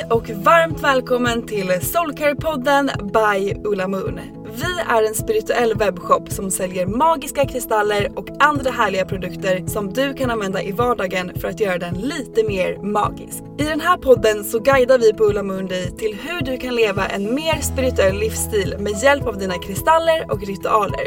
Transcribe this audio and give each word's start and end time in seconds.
Hej 0.00 0.08
och 0.10 0.30
varmt 0.30 0.80
välkommen 0.80 1.46
till 1.46 1.70
Soulcare-podden 1.70 2.90
by 3.12 3.54
Ulla 3.64 3.88
Moon. 3.88 4.20
Vi 4.54 4.80
är 4.88 5.02
en 5.02 5.14
spirituell 5.14 5.74
webbshop 5.74 6.32
som 6.32 6.50
säljer 6.50 6.86
magiska 6.86 7.46
kristaller 7.46 8.18
och 8.18 8.28
andra 8.38 8.70
härliga 8.70 9.04
produkter 9.04 9.66
som 9.66 9.92
du 9.92 10.14
kan 10.14 10.30
använda 10.30 10.62
i 10.62 10.72
vardagen 10.72 11.32
för 11.34 11.48
att 11.48 11.60
göra 11.60 11.78
den 11.78 11.94
lite 11.94 12.44
mer 12.44 12.78
magisk. 12.82 13.42
I 13.58 13.64
den 13.64 13.80
här 13.80 13.96
podden 13.96 14.44
så 14.44 14.58
guidar 14.58 14.98
vi 14.98 15.12
på 15.12 15.24
Ulla 15.24 15.42
Moon 15.42 15.66
dig 15.66 15.96
till 15.96 16.18
hur 16.22 16.40
du 16.40 16.56
kan 16.56 16.74
leva 16.74 17.06
en 17.06 17.34
mer 17.34 17.60
spirituell 17.60 18.18
livsstil 18.18 18.76
med 18.78 19.02
hjälp 19.02 19.26
av 19.26 19.38
dina 19.38 19.54
kristaller 19.54 20.30
och 20.30 20.46
ritualer. 20.46 21.06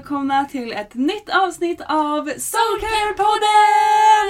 Välkomna 0.00 0.44
till 0.44 0.72
ett 0.72 0.94
nytt 0.94 1.28
avsnitt 1.28 1.80
av 1.80 2.28
Soulcare-podden! 2.28 4.26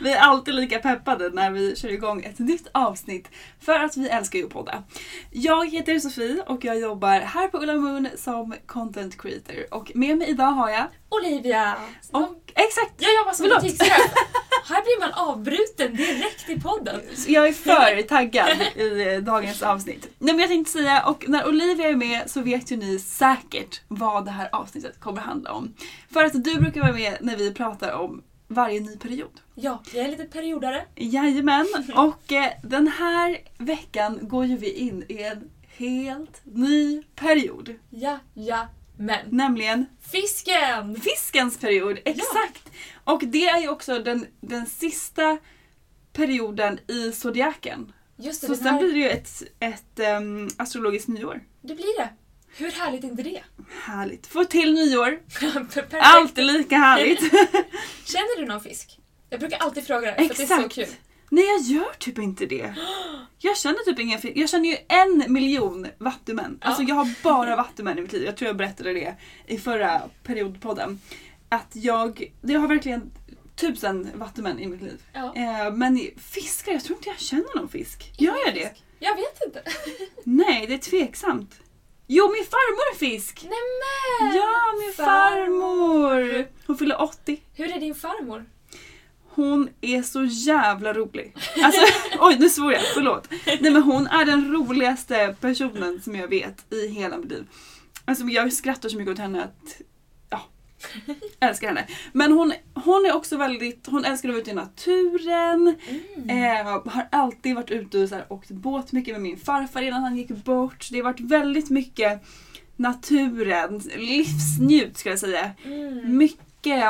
vi 0.02 0.12
är 0.12 0.20
alltid 0.20 0.54
lika 0.54 0.78
peppade 0.78 1.30
när 1.30 1.50
vi 1.50 1.76
kör 1.76 1.88
igång 1.88 2.24
ett 2.24 2.38
nytt 2.38 2.68
avsnitt 2.72 3.28
för 3.60 3.72
att 3.72 3.96
vi 3.96 4.08
älskar 4.08 4.38
ju 4.38 4.44
att 4.44 4.50
podda. 4.50 4.82
Jag 5.30 5.70
heter 5.70 5.98
Sofie 5.98 6.42
och 6.46 6.64
jag 6.64 6.80
jobbar 6.80 7.20
här 7.20 7.48
på 7.48 7.58
Ulla 7.58 7.74
Moon 7.74 8.08
som 8.16 8.54
content 8.66 9.20
creator 9.20 9.74
och 9.74 9.92
med 9.94 10.18
mig 10.18 10.28
idag 10.28 10.52
har 10.52 10.70
jag 10.70 10.86
Olivia! 11.08 11.76
och 12.12 12.52
exakt! 12.54 12.94
Jag 12.98 13.14
jobbar 13.14 13.32
som 13.32 13.48
butikschef. 13.48 14.14
Här 14.64 14.82
blir 14.82 15.00
man 15.00 15.28
avbruten 15.28 15.96
direkt 15.96 16.48
i 16.48 16.60
podden. 16.60 17.00
Jag 17.26 17.48
är 17.48 17.52
för 17.52 18.02
taggad 18.02 18.48
i 18.76 19.14
eh, 19.14 19.18
dagens 19.18 19.62
avsnitt. 19.62 20.08
Nej, 20.18 20.34
men 20.34 20.40
jag 20.40 20.48
tänkte 20.48 20.72
säga, 20.72 21.06
och 21.06 21.24
när 21.28 21.48
Olivia 21.48 21.88
är 21.88 21.96
med 21.96 22.30
så 22.30 22.40
vet 22.40 22.72
ju 22.72 22.76
ni 22.76 22.98
säkert 22.98 23.80
vad 23.88 24.24
det 24.24 24.30
här 24.30 24.48
avsnittet 24.52 25.00
kommer 25.00 25.20
handla 25.20 25.52
om. 25.52 25.74
För 26.12 26.24
att 26.24 26.44
du 26.44 26.60
brukar 26.60 26.80
vara 26.80 26.92
med 26.92 27.18
när 27.20 27.36
vi 27.36 27.54
pratar 27.54 27.92
om 27.92 28.22
varje 28.48 28.80
ny 28.80 28.96
period. 28.96 29.40
Ja, 29.54 29.82
jag 29.94 30.04
är 30.04 30.08
lite 30.08 30.24
periodare. 30.24 30.84
Jajamän, 30.94 31.66
och 31.94 32.32
eh, 32.32 32.52
den 32.62 32.88
här 32.88 33.38
veckan 33.58 34.18
går 34.22 34.44
ju 34.44 34.56
vi 34.56 34.70
in 34.72 35.04
i 35.08 35.22
en 35.22 35.50
helt 35.76 36.40
ny 36.44 37.02
period. 37.14 37.74
Ja, 37.90 38.18
ja, 38.34 38.66
men. 38.98 39.18
Nämligen 39.30 39.86
Fisken! 40.12 41.00
fiskens 41.00 41.58
period, 41.58 41.98
exakt! 42.04 42.70
Och 43.04 43.22
det 43.24 43.48
är 43.48 43.60
ju 43.60 43.68
också 43.68 43.98
den, 43.98 44.26
den 44.40 44.66
sista 44.66 45.38
perioden 46.12 46.78
i 46.88 47.12
zodiaken. 47.12 47.92
Just 48.16 48.40
det, 48.40 48.46
Så 48.46 48.52
den 48.52 48.62
sen 48.62 48.74
här, 48.74 48.80
blir 48.80 48.92
det 48.92 48.98
ju 48.98 49.08
ett, 49.08 49.42
ett 49.60 50.00
um, 50.18 50.48
astrologiskt 50.56 51.08
nyår. 51.08 51.40
det 51.60 51.74
blir 51.74 51.98
det. 51.98 52.08
Hur 52.56 52.70
härligt 52.70 53.04
är 53.04 53.08
inte 53.08 53.22
det? 53.22 53.42
Härligt. 53.82 54.26
Få 54.26 54.44
till 54.44 54.74
nyår. 54.74 55.20
Alltid 56.00 56.44
lika 56.44 56.76
härligt. 56.76 57.20
Känner 58.04 58.40
du 58.40 58.46
någon 58.46 58.60
fisk? 58.60 58.98
Jag 59.30 59.40
brukar 59.40 59.58
alltid 59.58 59.86
fråga 59.86 60.10
det 60.10 60.16
för 60.16 60.24
att 60.24 60.36
det 60.36 60.54
är 60.54 60.62
så 60.62 60.68
kul. 60.68 60.88
Nej 61.30 61.44
jag 61.44 61.60
gör 61.60 61.92
typ 61.98 62.18
inte 62.18 62.46
det. 62.46 62.74
Jag 63.38 63.56
känner 63.56 63.84
typ 63.84 63.98
ingen. 63.98 64.20
Jag 64.34 64.50
känner 64.50 64.68
ju 64.68 64.76
en 64.88 65.32
miljon 65.32 65.86
vattumän. 65.98 66.58
Alltså 66.60 66.82
jag 66.82 66.94
har 66.94 67.22
bara 67.22 67.56
vattumän 67.56 67.98
i 67.98 68.00
mitt 68.00 68.12
liv. 68.12 68.24
Jag 68.24 68.36
tror 68.36 68.46
jag 68.46 68.56
berättade 68.56 68.92
det 68.92 69.16
i 69.46 69.58
förra 69.58 70.02
periodpodden. 70.22 71.00
Att 71.48 71.70
jag, 71.72 72.32
jag 72.42 72.60
har 72.60 72.68
verkligen 72.68 73.10
tusen 73.56 74.10
vattumän 74.14 74.58
i 74.58 74.66
mitt 74.66 74.82
liv. 74.82 75.02
Ja. 75.12 75.34
Eh, 75.36 75.72
men 75.72 76.00
fiskar, 76.16 76.72
jag 76.72 76.84
tror 76.84 76.96
inte 76.96 77.08
jag 77.08 77.18
känner 77.18 77.56
någon 77.56 77.68
fisk. 77.68 78.12
Gör 78.18 78.36
jag 78.46 78.54
det? 78.54 78.74
Jag 78.98 79.16
vet 79.16 79.42
inte. 79.46 79.62
Nej, 80.24 80.66
det 80.66 80.74
är 80.74 80.78
tveksamt. 80.78 81.60
Jo, 82.10 82.32
min 82.32 82.44
farmor 82.44 82.94
är 82.94 82.98
fisk! 82.98 83.44
Nämen! 83.44 84.36
Ja, 84.36 84.54
min 84.80 84.92
farmor! 84.92 86.48
Hon 86.66 86.78
fyller 86.78 87.02
80. 87.02 87.42
Hur 87.54 87.72
är 87.76 87.80
din 87.80 87.94
farmor? 87.94 88.44
Hon 89.38 89.68
är 89.80 90.02
så 90.02 90.24
jävla 90.24 90.92
rolig. 90.92 91.34
Alltså, 91.62 91.80
oj 92.20 92.36
nu 92.38 92.48
svor 92.48 92.72
jag, 92.72 92.82
förlåt. 92.94 93.28
Nej 93.46 93.72
men 93.72 93.82
hon 93.82 94.06
är 94.06 94.24
den 94.24 94.52
roligaste 94.52 95.36
personen 95.40 96.00
som 96.00 96.14
jag 96.14 96.28
vet 96.28 96.72
i 96.72 96.88
hela 96.88 97.18
mitt 97.18 97.30
liv. 97.30 97.46
Alltså 98.04 98.24
jag 98.24 98.52
skrattar 98.52 98.88
så 98.88 98.96
mycket 98.96 99.12
åt 99.12 99.18
henne 99.18 99.44
att, 99.44 99.80
ja, 100.30 100.40
älskar 101.40 101.68
henne. 101.68 101.86
Men 102.12 102.32
hon, 102.32 102.52
hon 102.74 103.06
är 103.06 103.16
också 103.16 103.36
väldigt, 103.36 103.86
hon 103.86 104.04
älskar 104.04 104.28
att 104.28 104.32
vara 104.32 104.42
ute 104.42 104.50
i 104.50 104.54
naturen. 104.54 105.76
Eh, 106.28 106.92
har 106.92 107.08
alltid 107.12 107.54
varit 107.54 107.70
ute 107.70 107.98
och 107.98 108.08
så 108.08 108.14
här, 108.14 108.32
åkt 108.32 108.50
båt 108.50 108.92
mycket 108.92 109.14
med 109.14 109.22
min 109.22 109.38
farfar 109.38 109.82
innan 109.82 110.02
han 110.02 110.16
gick 110.16 110.28
bort. 110.28 110.88
Det 110.90 110.96
har 110.96 111.04
varit 111.04 111.20
väldigt 111.20 111.70
mycket 111.70 112.22
naturen, 112.76 113.78
livsnjut 113.96 114.98
ska 114.98 115.10
jag 115.10 115.18
säga. 115.18 115.50
Mycket 116.04 116.84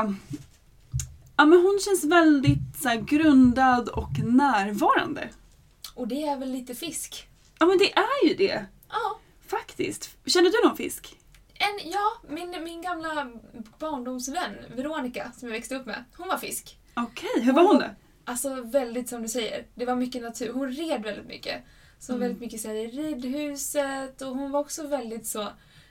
Ja 1.38 1.44
men 1.44 1.58
hon 1.62 1.78
känns 1.84 2.04
väldigt 2.04 2.58
så 2.82 2.88
här, 2.88 2.96
grundad 2.96 3.88
och 3.88 4.10
närvarande. 4.24 5.28
Och 5.94 6.08
det 6.08 6.22
är 6.22 6.36
väl 6.36 6.52
lite 6.52 6.74
fisk? 6.74 7.28
Ja 7.58 7.66
men 7.66 7.78
det 7.78 7.92
är 7.92 8.28
ju 8.28 8.34
det. 8.34 8.64
Ja. 8.88 9.18
Faktiskt. 9.46 10.16
Känner 10.26 10.50
du 10.50 10.68
någon 10.68 10.76
fisk? 10.76 11.16
En, 11.54 11.90
ja, 11.90 12.12
min, 12.28 12.64
min 12.64 12.82
gamla 12.82 13.30
barndomsvän 13.78 14.54
Veronica 14.76 15.32
som 15.36 15.48
jag 15.48 15.52
växte 15.52 15.76
upp 15.76 15.86
med, 15.86 16.04
hon 16.16 16.28
var 16.28 16.38
fisk. 16.38 16.78
Okej, 16.96 17.42
hur 17.42 17.52
var 17.52 17.62
hon 17.62 17.78
då? 17.78 17.86
Alltså 18.24 18.62
väldigt 18.62 19.08
som 19.08 19.22
du 19.22 19.28
säger, 19.28 19.66
det 19.74 19.84
var 19.84 19.96
mycket 19.96 20.22
natur. 20.22 20.52
Hon 20.52 20.72
red 20.72 21.02
väldigt 21.02 21.26
mycket. 21.26 21.62
Så 21.98 22.12
Mm. 22.12 22.20
väldigt 22.20 22.40
mycket 22.40 22.60
så 22.60 22.68
här, 22.68 22.74
i 22.74 22.86
ridhuset 22.86 24.22
och 24.22 24.28
hon 24.36 24.50
var 24.50 24.60
också 24.60 24.86
väldigt 24.86 25.26
så 25.26 25.48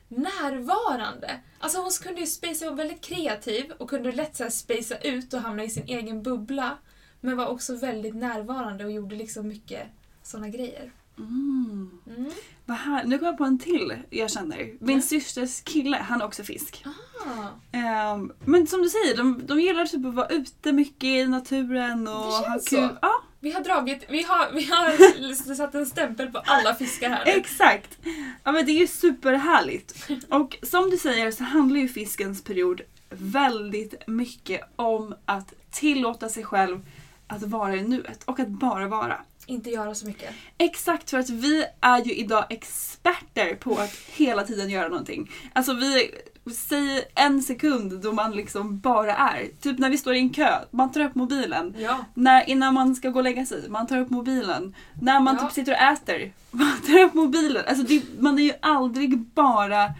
närvarande. 0.07 1.39
Alltså 1.59 1.81
hon 1.81 1.91
kunde 2.03 2.21
ju 2.21 2.27
spacea, 2.27 2.69
var 2.69 2.77
väldigt 2.77 3.01
kreativ 3.01 3.71
och 3.77 3.89
kunde 3.89 4.11
lätt 4.11 4.35
så 4.35 4.43
här 4.43 4.49
spacea 4.49 4.99
ut 5.01 5.33
och 5.33 5.41
hamna 5.41 5.63
i 5.63 5.69
sin 5.69 5.83
egen 5.87 6.23
bubbla. 6.23 6.77
Men 7.21 7.37
var 7.37 7.47
också 7.47 7.75
väldigt 7.75 8.15
närvarande 8.15 8.85
och 8.85 8.91
gjorde 8.91 9.15
liksom 9.15 9.47
mycket 9.47 9.87
såna 10.23 10.49
grejer. 10.49 10.91
Mm. 11.17 11.99
Mm. 12.07 12.31
Här, 12.77 13.03
nu 13.03 13.17
kommer 13.17 13.31
jag 13.31 13.37
på 13.37 13.43
en 13.43 13.59
till 13.59 13.93
jag 14.09 14.31
känner. 14.31 14.73
Min 14.79 15.01
systers 15.01 15.61
kille, 15.61 15.97
han 15.97 16.21
är 16.21 16.25
också 16.25 16.43
fisk. 16.43 16.85
Ah, 16.85 17.47
Ehm, 17.71 18.31
men 18.45 18.67
som 18.67 18.81
du 18.81 18.89
säger, 18.89 19.17
de, 19.17 19.45
de 19.45 19.59
gillar 19.59 19.85
typ 19.85 20.05
att 20.05 20.13
vara 20.13 20.27
ute 20.27 20.71
mycket 20.71 21.03
i 21.03 21.27
naturen 21.27 22.07
och 22.07 22.13
ha 22.13 22.59
kul. 22.65 22.89
Ja, 23.01 23.23
vi 23.47 23.53
har 23.53 23.61
dragit, 23.61 24.05
vi 24.09 24.23
har, 24.23 24.51
vi 24.53 24.63
har 24.65 25.19
liksom 25.27 25.55
satt 25.55 25.75
en 25.75 25.85
stämpel 25.85 26.31
på 26.31 26.37
alla 26.45 26.75
fiskar 26.75 27.09
här 27.09 27.25
nu. 27.25 27.31
exakt. 27.31 27.97
Ja 28.43 28.51
men 28.51 28.65
det 28.65 28.71
är 28.71 28.79
ju 28.79 28.87
superhärligt. 28.87 30.09
Och 30.29 30.57
som 30.63 30.89
du 30.89 30.97
säger 30.97 31.31
så 31.31 31.43
handlar 31.43 31.79
ju 31.79 31.87
fiskens 31.87 32.43
period 32.43 32.81
väldigt 33.09 34.07
mycket 34.07 34.61
om 34.75 35.15
att 35.25 35.53
tillåta 35.71 36.29
sig 36.29 36.43
själv 36.43 36.85
att 37.27 37.43
vara 37.43 37.75
i 37.75 37.81
nuet 37.81 38.23
och 38.25 38.39
att 38.39 38.47
bara 38.47 38.87
vara. 38.87 39.17
Inte 39.49 39.69
göra 39.69 39.95
så 39.95 40.05
mycket. 40.07 40.29
Exakt, 40.57 41.09
för 41.09 41.17
att 41.19 41.29
vi 41.29 41.65
är 41.81 42.05
ju 42.05 42.13
idag 42.13 42.45
experter 42.49 43.55
på 43.55 43.75
att 43.77 43.93
hela 44.15 44.43
tiden 44.43 44.69
göra 44.69 44.87
någonting. 44.87 45.31
Alltså 45.53 45.73
vi, 45.73 46.11
säg 46.55 47.03
en 47.15 47.41
sekund 47.41 48.01
då 48.01 48.11
man 48.11 48.31
liksom 48.31 48.79
bara 48.79 49.15
är. 49.15 49.47
Typ 49.61 49.79
när 49.79 49.89
vi 49.89 49.97
står 49.97 50.15
i 50.15 50.19
en 50.19 50.29
kö, 50.29 50.57
man 50.71 50.91
tar 50.91 51.01
upp 51.01 51.15
mobilen. 51.15 51.75
Ja. 51.79 52.05
När, 52.13 52.49
innan 52.49 52.73
man 52.73 52.95
ska 52.95 53.09
gå 53.09 53.19
och 53.19 53.23
lägga 53.23 53.45
sig, 53.45 53.69
man 53.69 53.87
tar 53.87 53.97
upp 53.97 54.09
mobilen. 54.09 54.75
När 55.01 55.19
man 55.19 55.35
Ja. 55.35 55.43
typ 55.47 55.51
sitter 55.53 55.71
och 55.71 55.77
äter, 55.81 56.31
man 56.51 56.81
tar 56.85 56.99
upp 56.99 57.13
mobilen. 57.13 57.63
Alltså 57.67 57.83
det, 57.83 58.01
man 58.19 58.39
är 58.39 58.43
ju 58.43 58.53
aldrig 58.61 59.17
bara 59.19 59.93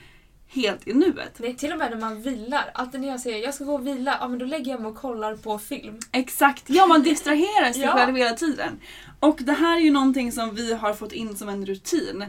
helt 0.49 0.87
i 0.87 0.93
nuet. 0.93 1.39
Nej, 1.39 1.55
till 1.55 1.71
och 1.71 1.77
med 1.77 1.91
när 1.91 1.97
man 1.97 2.21
vilar. 2.21 2.71
Alltid 2.73 3.01
när 3.01 3.07
jag 3.07 3.19
säger 3.19 3.43
jag 3.43 3.53
ska 3.53 3.63
gå 3.63 3.73
och 3.73 3.87
vila, 3.87 4.17
ja 4.21 4.27
men 4.27 4.39
då 4.39 4.45
lägger 4.45 4.71
jag 4.71 4.81
mig 4.81 4.89
och 4.91 4.95
kollar 4.97 5.35
på 5.35 5.59
film. 5.59 5.99
Exakt, 6.11 6.63
ja 6.67 6.87
man 6.87 7.03
distraherar 7.03 7.73
sig 7.73 7.81
Ja. 7.83 7.91
själv 7.93 8.15
hela 8.15 8.35
tiden. 8.35 8.79
Och 9.19 9.37
det 9.41 9.53
här 9.53 9.75
är 9.77 9.81
ju 9.81 9.91
någonting 9.91 10.31
som 10.31 10.55
vi 10.55 10.73
har 10.73 10.93
fått 10.93 11.11
in 11.13 11.35
som 11.37 11.49
en 11.49 11.65
rutin. 11.65 12.25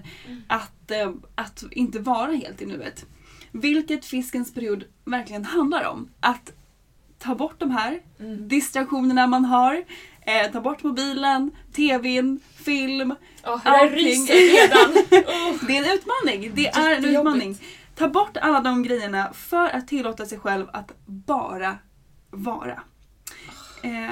Att, 0.48 0.90
eh, 0.90 1.10
att 1.34 1.64
inte 1.70 1.98
vara 1.98 2.32
helt 2.32 2.62
i 2.62 2.66
nuet. 2.66 3.06
Vilket 3.52 4.04
fiskens 4.04 4.54
period 4.54 4.84
verkligen 5.04 5.44
handlar 5.44 5.84
om. 5.84 6.08
Att 6.20 6.52
ta 7.18 7.34
bort 7.34 7.54
de 7.60 7.70
här 7.70 8.00
distraktionerna 8.48 9.26
man 9.26 9.44
har. 9.44 9.84
Eh, 10.20 10.52
ta 10.52 10.60
bort 10.60 10.82
mobilen, 10.82 11.50
tvn, 11.76 12.40
film. 12.64 13.14
Ja, 13.42 13.60
hur 13.64 13.70
jag 13.70 13.80
Allting. 13.80 13.98
ryser 13.98 14.34
redan. 14.34 14.90
Oh. 15.28 15.66
Det 15.66 15.76
är 15.76 15.84
en 15.84 15.98
utmaning. 15.98 16.52
Det 16.54 16.66
är 16.68 16.94
en 16.96 17.04
utmaning. 17.04 17.58
Ta 17.98 18.08
bort 18.08 18.36
alla 18.36 18.60
de 18.60 18.82
grejerna 18.82 19.32
för 19.32 19.68
att 19.68 19.88
tillåta 19.88 20.26
sig 20.26 20.38
själv 20.38 20.66
att 20.72 20.92
bara 21.06 21.78
vara. 22.30 22.82
Eh, 23.82 24.10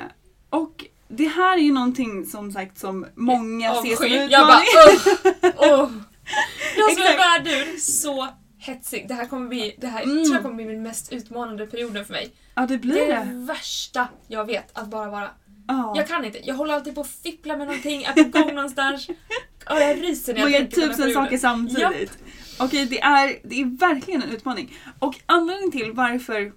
och 0.50 0.84
det 1.08 1.26
här 1.28 1.56
är 1.58 1.62
ju 1.62 1.72
någonting 1.72 2.26
som 2.26 2.52
sagt 2.52 2.78
som 2.78 3.06
många 3.14 3.74
ser 3.74 3.96
som 3.96 4.04
en 4.06 4.28
Jag 4.30 4.46
bara 4.46 4.60
utmaning. 4.62 5.54
oh, 5.56 5.84
oh. 5.84 5.90
Jag 6.76 6.92
som 6.92 7.02
är 7.02 7.16
värdur, 7.18 7.76
så 7.78 8.28
hetsig. 8.58 9.08
Det 9.08 9.14
här 9.14 9.26
kommer 9.26 9.48
bli, 9.48 9.74
det 9.80 9.86
här 9.86 10.02
Mm. 10.02 10.24
tror 10.24 10.34
jag 10.34 10.42
kommer 10.42 10.56
bli 10.56 10.64
den 10.64 10.82
mest 10.82 11.12
utmanande 11.12 11.66
perioden 11.66 12.04
för 12.04 12.12
mig. 12.12 12.32
Ja 12.54 12.66
det 12.66 12.78
blir 12.78 12.94
Det 12.94 13.12
är 13.12 13.24
det. 13.24 13.30
värsta 13.34 14.08
jag 14.28 14.44
vet, 14.44 14.78
att 14.78 14.86
bara 14.88 15.10
vara. 15.10 15.30
Ja. 15.68 15.92
Jag 15.96 16.08
kan 16.08 16.24
inte. 16.24 16.38
Jag 16.46 16.54
håller 16.54 16.74
alltid 16.74 16.94
på 16.94 17.00
att 17.00 17.06
fippla 17.10 17.56
med 17.56 17.66
någonting, 17.66 18.02
är 18.02 18.24
på 18.24 18.38
gång 18.38 18.54
någonstans. 18.54 19.06
Och 19.70 19.80
jag 19.80 20.02
ryser 20.02 20.34
när 20.34 20.40
jag 20.40 20.44
Man 20.44 20.52
gör 20.52 20.58
tänker 20.60 20.76
på 20.76 20.80
den 20.80 20.90
här 20.90 20.96
tusen 20.96 21.14
saker 21.14 21.38
samtidigt. 21.38 22.18
Okej, 22.58 22.86
det, 22.86 23.00
är, 23.00 23.38
det 23.42 23.60
är 23.60 23.78
verkligen 23.78 24.22
en 24.22 24.30
utmaning. 24.30 24.78
Och 24.98 25.20
anledningen 25.26 25.72
till 25.72 25.92
varför 25.92 26.52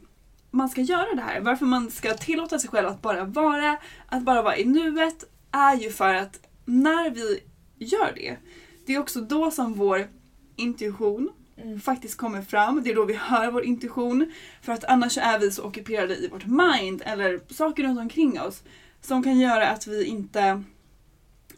man 0.51 0.69
ska 0.69 0.81
göra 0.81 1.15
det 1.15 1.21
här, 1.21 1.41
varför 1.41 1.65
man 1.65 1.91
ska 1.91 2.13
tillåta 2.13 2.59
sig 2.59 2.69
själv 2.69 2.87
att 2.87 3.01
bara 3.01 3.23
vara, 3.23 3.77
att 4.07 4.23
bara 4.23 4.41
vara 4.41 4.57
i 4.57 4.65
nuet, 4.65 5.23
är 5.51 5.75
ju 5.75 5.91
för 5.91 6.13
att 6.13 6.39
när 6.65 7.09
vi 7.09 7.39
gör 7.77 8.13
det, 8.15 8.37
det 8.85 8.93
är 8.93 8.99
också 8.99 9.21
då 9.21 9.51
som 9.51 9.73
vår 9.73 10.07
intuition 10.55 11.29
Mm. 11.63 11.79
faktiskt 11.79 12.17
kommer 12.17 12.41
fram. 12.41 12.83
Det 12.83 12.91
är 12.91 12.95
då 12.95 13.05
vi 13.05 13.13
hör 13.13 13.51
vår 13.51 13.63
intuition. 13.63 14.31
För 14.61 14.73
att 14.73 14.83
annars 14.83 15.17
är 15.17 15.39
vi 15.39 15.51
så 15.51 15.63
ockuperade 15.63 16.15
i 16.15 16.27
vårt 16.27 16.45
mind 16.45 17.01
eller 17.05 17.39
saker 17.53 17.83
runt 17.83 17.99
omkring 17.99 18.41
oss 18.41 18.63
som 19.01 19.23
kan 19.23 19.39
göra 19.39 19.67
att 19.67 19.87
vi 19.87 20.05
inte, 20.05 20.63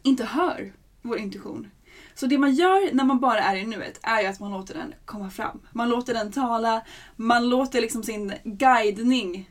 inte 0.02 0.24
hör 0.24 0.72
vår 1.02 1.18
intuition. 1.18 1.70
Så 2.14 2.26
det 2.26 2.38
man 2.38 2.54
gör 2.54 2.94
när 2.94 3.04
man 3.04 3.20
bara 3.20 3.40
är 3.40 3.56
i 3.56 3.66
nuet 3.66 4.00
är 4.02 4.20
ju 4.20 4.26
att 4.26 4.40
man 4.40 4.50
låter 4.50 4.74
den 4.74 4.94
komma 5.04 5.30
fram. 5.30 5.60
Man 5.70 5.88
låter 5.88 6.14
den 6.14 6.32
tala, 6.32 6.82
man 7.16 7.48
låter 7.48 7.80
liksom 7.80 8.02
sin 8.02 8.32
guidning. 8.44 9.50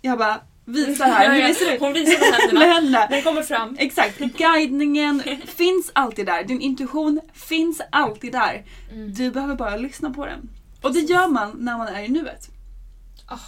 Jag 0.00 0.18
bara 0.18 0.40
visar 0.64 1.04
här 1.04 1.34
hur 1.34 1.54
ser 1.54 1.74
ut. 1.74 1.80
Hon 1.80 1.92
visar 1.92 2.20
med 2.20 2.40
händerna. 2.40 2.60
Med 2.66 2.74
händerna. 2.74 3.06
Den 3.06 3.22
kommer 3.22 3.42
fram. 3.42 3.76
Exakt, 3.78 4.18
guidningen 4.18 5.22
finns 5.46 5.90
alltid 5.92 6.26
där. 6.26 6.44
Din 6.44 6.60
intuition 6.60 7.20
finns 7.34 7.80
alltid 7.92 8.32
där. 8.32 8.64
Mm. 8.92 9.14
Du 9.14 9.30
behöver 9.30 9.54
bara 9.54 9.76
lyssna 9.76 10.10
på 10.10 10.26
den. 10.26 10.50
Och 10.82 10.92
det 10.92 11.00
gör 11.00 11.28
man 11.28 11.56
när 11.58 11.78
man 11.78 11.88
är 11.88 12.02
i 12.02 12.08
nuet. 12.08 12.48
Ah, 13.26 13.38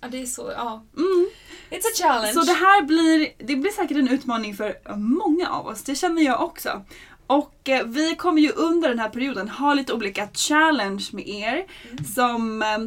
ja, 0.00 0.08
det 0.08 0.22
är 0.22 0.26
så, 0.26 0.52
ja. 0.56 0.84
Mm. 0.96 1.30
It's 1.70 1.76
a 1.78 1.96
challenge. 2.02 2.32
Så 2.32 2.40
det 2.42 2.52
här 2.52 2.82
blir, 2.82 3.28
det 3.38 3.56
blir 3.56 3.70
säkert 3.70 3.96
en 3.96 4.08
utmaning 4.08 4.54
för 4.56 4.96
många 4.96 5.48
av 5.48 5.66
oss, 5.66 5.82
det 5.82 5.94
känner 5.94 6.22
jag 6.22 6.42
också. 6.42 6.84
Och 7.26 7.68
eh, 7.68 7.84
vi 7.86 8.16
kommer 8.16 8.42
ju 8.42 8.50
under 8.52 8.88
den 8.88 8.98
här 8.98 9.08
perioden 9.08 9.48
ha 9.48 9.74
lite 9.74 9.92
olika 9.92 10.28
challenge 10.34 11.04
med 11.12 11.28
er 11.28 11.64
som 12.14 12.62
eh, 12.62 12.78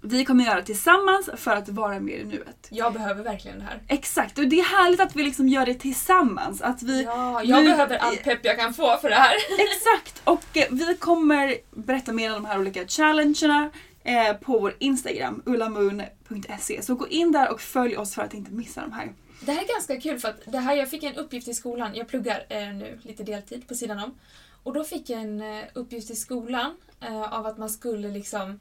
vi 0.00 0.24
kommer 0.24 0.44
göra 0.44 0.62
tillsammans 0.62 1.30
för 1.36 1.50
att 1.50 1.68
vara 1.68 2.00
mer 2.00 2.18
i 2.18 2.24
nuet. 2.24 2.66
Jag 2.70 2.92
behöver 2.92 3.22
verkligen 3.24 3.58
det 3.58 3.64
här. 3.64 3.82
Exakt, 3.88 4.38
och 4.38 4.46
det 4.46 4.60
är 4.60 4.64
härligt 4.64 5.00
att 5.00 5.16
vi 5.16 5.22
liksom 5.22 5.48
gör 5.48 5.66
det 5.66 5.74
tillsammans. 5.74 6.62
Att 6.62 6.82
vi, 6.82 7.02
Ja, 7.04 7.42
jag 7.44 7.64
nu- 7.64 7.70
behöver 7.70 7.96
all 7.96 8.16
pepp 8.16 8.38
jag 8.42 8.58
kan 8.58 8.74
få 8.74 8.96
för 8.96 9.08
det 9.08 9.14
här. 9.14 9.34
Exakt! 9.58 10.20
Och 10.24 10.56
eh, 10.56 10.66
vi 10.70 10.96
kommer 10.96 11.54
berätta 11.70 12.12
mer 12.12 12.28
om 12.28 12.42
de 12.42 12.44
här 12.48 12.58
olika 12.58 12.86
challengerna 12.86 13.70
eh, 14.06 14.36
på 14.36 14.58
vår 14.58 14.74
Instagram, 14.78 15.42
ullamoon.se. 15.46 16.82
Så 16.82 16.94
gå 16.94 17.08
in 17.08 17.32
där 17.32 17.52
och 17.52 17.60
följ 17.60 17.96
oss 17.96 18.14
för 18.14 18.22
att 18.22 18.34
inte 18.34 18.50
missa 18.50 18.80
de 18.80 18.92
här. 18.92 19.12
Det 19.40 19.52
här 19.52 19.62
är 19.62 19.68
ganska 19.68 20.00
kul 20.00 20.18
för 20.18 20.28
att 20.28 20.40
det 20.52 20.58
här, 20.58 20.76
jag 20.76 20.90
fick 20.90 21.02
en 21.02 21.14
uppgift 21.14 21.48
i 21.48 21.54
skolan. 21.54 21.94
Jag 21.94 22.08
pluggar 22.08 22.46
eh, 22.48 22.74
nu 22.74 22.98
lite 23.02 23.22
deltid 23.22 23.68
på 23.68 23.74
sidan 23.74 23.98
om. 23.98 24.18
Och 24.62 24.72
då 24.72 24.84
fick 24.84 25.10
jag 25.10 25.20
en 25.20 25.40
eh, 25.40 25.64
uppgift 25.74 26.10
i 26.10 26.16
skolan 26.16 26.76
eh, 27.00 27.32
av 27.32 27.46
att 27.46 27.58
man 27.58 27.70
skulle 27.70 28.08
liksom... 28.08 28.60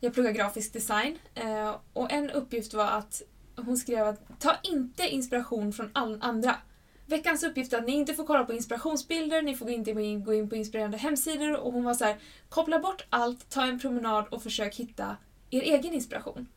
Jag 0.00 0.14
pluggar 0.14 0.32
grafisk 0.32 0.72
design 0.72 1.18
eh, 1.34 1.76
och 1.92 2.12
en 2.12 2.30
uppgift 2.30 2.74
var 2.74 2.86
att 2.86 3.22
hon 3.56 3.76
skrev 3.76 4.06
att 4.06 4.40
ta 4.40 4.56
inte 4.62 5.08
inspiration 5.08 5.72
från 5.72 5.90
all 5.92 6.18
andra. 6.22 6.56
Veckans 7.08 7.42
uppgift 7.44 7.72
är 7.72 7.78
att 7.78 7.86
ni 7.86 7.92
inte 7.92 8.14
får 8.14 8.24
kolla 8.24 8.44
på 8.44 8.52
inspirationsbilder, 8.52 9.42
ni 9.42 9.56
får 9.56 9.70
inte 9.70 9.92
gå 9.92 10.00
in, 10.00 10.48
på 10.48 10.56
inspirerande 10.56 10.96
hemsidor 10.96 11.56
och 11.56 11.72
hon 11.72 11.84
var 11.84 11.94
så 11.94 12.04
här: 12.04 12.16
koppla 12.48 12.78
bort 12.78 13.06
allt, 13.10 13.50
ta 13.50 13.62
en 13.62 13.78
promenad 13.78 14.26
och 14.30 14.42
försök 14.42 14.74
hitta 14.76 15.16
er 15.50 15.62
egen 15.62 15.94
inspiration. 15.94 16.48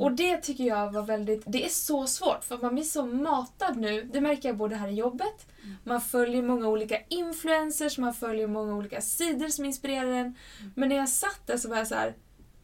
Och 0.00 0.12
det 0.12 0.36
tycker 0.36 0.64
jag 0.64 0.92
var 0.92 1.02
väldigt, 1.02 1.42
det 1.46 1.64
är 1.64 1.68
så 1.68 2.06
svårt 2.06 2.44
för 2.44 2.58
man 2.58 2.74
blir 2.74 2.84
så 2.84 3.06
matad 3.06 3.76
nu, 3.76 4.02
det 4.12 4.20
märker 4.20 4.48
jag 4.48 4.56
både 4.56 4.76
här 4.76 4.88
i 4.88 4.94
jobbet, 4.94 5.46
man 5.84 6.00
följer 6.00 6.42
många 6.42 6.68
olika 6.68 6.98
influencers, 7.08 7.98
man 7.98 8.14
följer 8.14 8.46
många 8.46 8.74
olika 8.74 9.00
sidor 9.00 9.48
som 9.48 9.64
inspirerar 9.64 10.10
en. 10.10 10.34
Men 10.74 10.88
när 10.88 10.96
jag 10.96 11.08
satt 11.08 11.40
där 11.46 11.56
så 11.56 11.68
var 11.68 11.76
jag 11.76 11.86
så 11.86 11.94
här, 11.94 12.14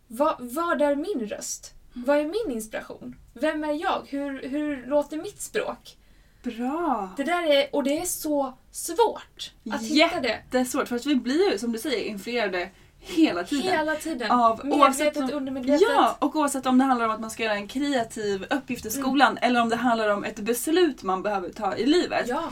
vad, 0.07 0.37
vad 0.39 0.83
är 0.83 0.97
min 0.97 1.29
röst? 1.29 1.75
Vad 1.93 2.19
är 2.19 2.25
min 2.25 2.57
inspiration? 2.57 3.17
Vem 3.35 3.65
är 3.65 3.73
jag? 3.83 4.03
Hur, 4.09 4.49
hur 4.49 4.87
låter 4.87 5.17
mitt 5.17 5.41
språk? 5.41 5.97
Bra! 6.43 7.11
Det 7.17 7.25
där 7.25 7.43
är, 7.53 7.75
och 7.75 7.83
det 7.85 7.99
är 7.99 8.05
så 8.05 8.59
svårt 8.71 9.53
att 9.73 9.83
hitta 9.83 10.21
det. 10.21 10.39
Det 10.51 10.59
är 10.59 10.65
svårt 10.65 10.89
för 10.89 10.97
att 10.97 11.07
vi 11.07 11.15
blir 11.17 11.53
ju 11.53 11.59
som 11.59 11.73
du 11.73 11.79
säger 11.79 12.05
influerade 12.05 12.69
hela 13.01 13.45
tiden. 13.45 13.73
Hela 13.73 13.95
tiden. 13.95 14.31
Av- 14.31 14.67
Medvetet, 14.67 15.17
om- 15.17 15.31
undermedvetet. 15.33 15.89
Ja, 15.97 16.17
och 16.19 16.37
oavsett 16.37 16.67
om 16.67 16.79
det 16.79 16.85
handlar 16.85 17.07
om 17.07 17.13
att 17.13 17.21
man 17.21 17.31
ska 17.31 17.43
göra 17.43 17.55
en 17.55 17.69
kreativ 17.69 18.47
uppgift 18.51 18.87
i 18.87 18.91
skolan 18.91 19.39
eller 19.43 19.61
om 19.63 19.69
det 19.69 19.77
handlar 19.77 20.09
om 20.09 20.25
ett 20.25 20.39
beslut 20.41 21.03
man 21.03 21.23
behöver 21.23 21.49
ta 21.51 21.77
i 21.77 21.87
livet. 21.87 22.29
ja. 22.29 22.43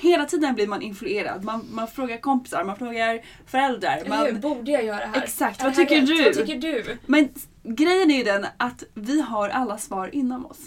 Hela 0.00 0.24
tiden 0.24 0.54
blir 0.54 0.66
man 0.66 0.82
influerad. 0.82 1.44
Man, 1.44 1.66
man 1.72 1.88
frågar 1.88 2.16
kompisar, 2.20 2.64
man 2.64 2.76
frågar 2.76 3.20
föräldrar. 3.46 3.96
Eller 3.96 4.16
hur? 4.26 4.32
Man, 4.32 4.40
Borde 4.40 4.70
jag 4.70 4.84
göra 4.84 4.98
det 5.00 5.06
här? 5.06 5.22
Exakt, 5.22 5.62
vad 5.62 5.74
tycker 5.74 5.96
rätt? 6.00 6.06
du? 6.06 6.24
Vad 6.24 6.34
tycker 6.34 6.56
du? 6.60 6.98
Men 7.06 7.28
grejen 7.62 8.10
är 8.10 8.16
ju 8.18 8.24
den 8.24 8.46
att 8.56 8.82
vi 8.94 9.20
har 9.20 9.48
alla 9.48 9.78
svar 9.78 10.14
inom 10.14 10.46
oss. 10.46 10.58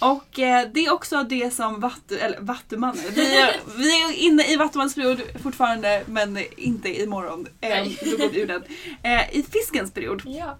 Och 0.00 0.38
eh, 0.38 0.68
det 0.74 0.86
är 0.86 0.92
också 0.92 1.22
det 1.22 1.54
som 1.54 1.80
Vattu, 1.80 2.18
eller 2.18 2.40
Vattumannen, 2.40 3.04
vi 3.14 3.36
är, 3.36 3.56
vi 3.78 4.02
är 4.02 4.12
inne 4.12 4.52
i 4.52 4.56
Vattumannens 4.56 4.94
period 4.94 5.22
fortfarande 5.42 6.02
men 6.06 6.38
inte 6.56 7.02
imorgon. 7.02 7.46
Eh, 7.60 7.84
då 8.04 8.16
går 8.16 8.28
vi 8.32 8.40
ur 8.40 8.46
den. 8.46 8.62
Eh, 9.02 9.36
I 9.36 9.42
fiskens 9.42 9.92
period. 9.92 10.22
Ja. 10.26 10.58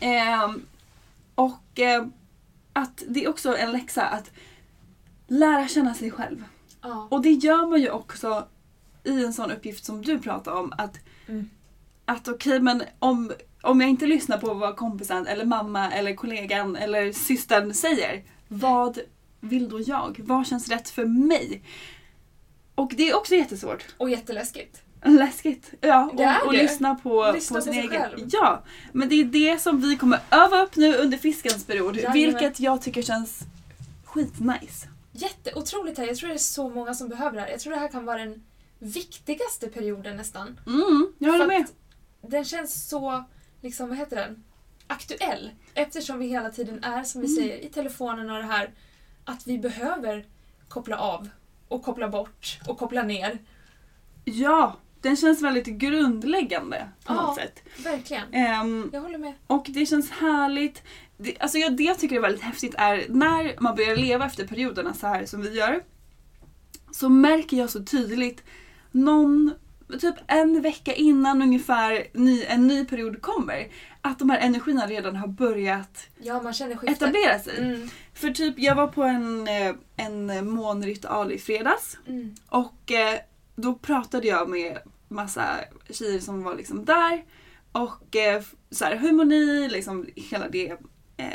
Eh, 0.00 0.50
och 1.34 1.80
att 2.72 3.02
det 3.08 3.24
är 3.24 3.28
också 3.28 3.56
en 3.56 3.72
läxa 3.72 4.02
att 4.06 4.30
lära 5.28 5.68
känna 5.68 5.94
sig 5.94 6.10
själv. 6.10 6.44
ja. 6.82 7.08
Och 7.10 7.22
det 7.22 7.30
gör 7.30 7.66
man 7.66 7.80
ju 7.80 7.90
också 7.90 8.46
i 9.04 9.24
en 9.24 9.32
sån 9.32 9.50
uppgift 9.50 9.84
som 9.84 10.02
du 10.02 10.18
pratar 10.18 10.52
om. 10.52 10.72
Att, 10.78 10.96
Mm. 11.28 11.50
att 12.04 12.28
okej 12.28 12.60
men 12.60 12.82
om, 12.98 13.32
om 13.62 13.80
jag 13.80 13.90
inte 13.90 14.06
lyssnar 14.06 14.38
på 14.38 14.54
vad 14.54 14.76
kompisen 14.76 15.26
eller 15.26 15.44
mamma 15.44 15.90
eller 15.92 16.14
kollegan 16.14 16.76
eller 16.76 17.12
systern 17.12 17.74
säger. 17.74 18.22
Vad 18.52 18.98
vill 19.40 19.68
då 19.68 19.80
jag? 19.80 20.20
Vad 20.24 20.46
känns 20.46 20.68
rätt 20.68 20.88
för 20.90 21.04
mig? 21.04 21.62
Och 22.74 22.92
det 22.96 23.10
är 23.10 23.16
också 23.16 23.34
jättesvårt. 23.34 23.84
Och 23.98 24.10
jätteläskigt. 24.10 24.82
Läskigt. 25.04 25.70
Ja, 25.80 26.10
och, 26.14 26.46
och 26.46 26.52
lyssna 26.54 26.94
på, 26.94 27.30
Lyssna 27.34 27.54
på 27.54 27.66
på 27.66 27.72
sin 27.72 27.74
sig 27.74 27.82
egen. 27.82 28.00
själv. 28.02 28.28
Ja, 28.32 28.62
men 28.92 29.08
det 29.08 29.14
är 29.14 29.24
det 29.24 29.58
som 29.60 29.80
vi 29.80 29.96
kommer 29.96 30.20
öva 30.30 30.62
upp 30.62 30.76
nu 30.76 30.96
under 30.96 31.18
fiskens 31.18 31.64
period. 31.64 31.96
Jajamän. 31.96 32.12
Vilket 32.14 32.60
jag 32.60 32.82
tycker 32.82 33.02
känns 33.02 33.40
skitnice. 34.04 34.88
Jätteotroligt 35.12 35.98
här. 35.98 36.06
Jag 36.06 36.16
tror 36.16 36.28
det 36.28 36.34
är 36.34 36.38
så 36.38 36.68
många 36.68 36.94
som 36.94 37.08
behöver 37.08 37.36
det 37.36 37.40
här. 37.42 37.48
Jag 37.50 37.60
tror 37.60 37.72
det 37.72 37.78
här 37.78 37.88
kan 37.88 38.04
vara 38.04 38.18
den 38.18 38.42
viktigaste 38.78 39.68
perioden 39.68 40.16
nästan. 40.16 40.60
Mm, 40.66 41.12
jag 41.18 41.32
håller 41.32 41.46
med. 41.46 41.66
Den 42.22 42.44
känns 42.44 42.88
så, 42.88 43.24
liksom, 43.60 43.88
vad 43.88 43.98
heter 43.98 44.16
den? 44.16 44.44
Aktuell. 44.90 45.50
Eftersom 45.74 46.18
vi 46.18 46.26
hela 46.26 46.50
tiden 46.50 46.84
är, 46.84 47.02
som 47.04 47.20
vi 47.20 47.26
Mm. 47.26 47.36
säger, 47.36 47.64
i 47.66 47.68
telefonen 47.68 48.30
och 48.30 48.36
det 48.36 48.42
här. 48.44 48.70
Att 49.24 49.46
vi 49.46 49.58
behöver 49.58 50.24
koppla 50.68 50.96
av 50.98 51.28
och 51.68 51.82
koppla 51.82 52.08
bort 52.08 52.58
och 52.68 52.78
koppla 52.78 53.02
ner. 53.02 53.38
Ja, 54.24 54.76
den 55.00 55.16
känns 55.16 55.42
väldigt 55.42 55.66
grundläggande 55.66 56.88
på 57.04 57.12
Ja. 57.14 57.22
något 57.22 57.36
sätt. 57.36 57.62
Verkligen. 57.84 58.34
Ehm, 58.34 58.90
Jag 58.92 59.00
håller 59.00 59.18
med. 59.18 59.32
och 59.46 59.66
det 59.68 59.86
känns 59.86 60.10
härligt. 60.10 60.82
Det, 61.18 61.36
alltså 61.40 61.58
jag, 61.58 61.76
det 61.76 61.82
jag 61.82 61.98
tycker 61.98 62.16
är 62.16 62.20
väldigt 62.20 62.42
häftigt 62.42 62.74
är 62.78 63.06
när 63.08 63.56
man 63.60 63.74
börjar 63.76 63.96
leva 63.96 64.26
efter 64.26 64.46
perioderna 64.46 64.94
så 64.94 65.06
här 65.06 65.26
som 65.26 65.42
vi 65.42 65.54
gör. 65.58 65.82
Så 66.92 67.08
märker 67.08 67.56
jag 67.56 67.70
så 67.70 67.84
tydligt 67.84 68.44
någon, 68.90 69.52
typ 70.00 70.14
en 70.26 70.62
vecka 70.62 70.92
innan 70.94 71.42
ungefär 71.42 72.06
ny, 72.12 72.44
en 72.44 72.66
ny 72.66 72.84
period 72.84 73.22
kommer. 73.22 73.68
Att 74.02 74.18
de 74.18 74.30
här 74.30 74.38
energierna 74.38 74.86
redan 74.86 75.16
har 75.16 75.28
börjat 75.28 76.06
Ja, 76.18 76.42
man 76.42 76.52
känner 76.52 76.76
skiftet. 76.76 77.02
etablera 77.02 77.38
sig. 77.38 77.58
Mm. 77.58 77.88
För 78.14 78.30
typ 78.30 78.54
jag 78.58 78.74
var 78.74 78.86
på 78.86 79.02
en, 79.02 79.48
eh, 79.48 79.74
en 79.96 80.50
månritual 80.50 81.32
i 81.32 81.38
fredags. 81.38 81.98
Mm. 82.06 82.34
Och 82.48 82.92
eh, 82.92 83.18
då 83.56 83.74
pratade 83.74 84.26
jag 84.26 84.48
med 84.48 84.78
massa 85.08 85.46
tjejer 85.90 86.20
som 86.20 86.42
var 86.42 86.54
liksom 86.56 86.84
där. 86.84 87.24
Och 87.72 88.16
eh, 88.16 88.42
så 88.70 88.84
här, 88.84 88.96
hur 88.96 89.12
mår 89.12 89.24
ni? 89.24 89.68
Liksom 89.68 90.06
hela 90.16 90.48
det 90.48 90.76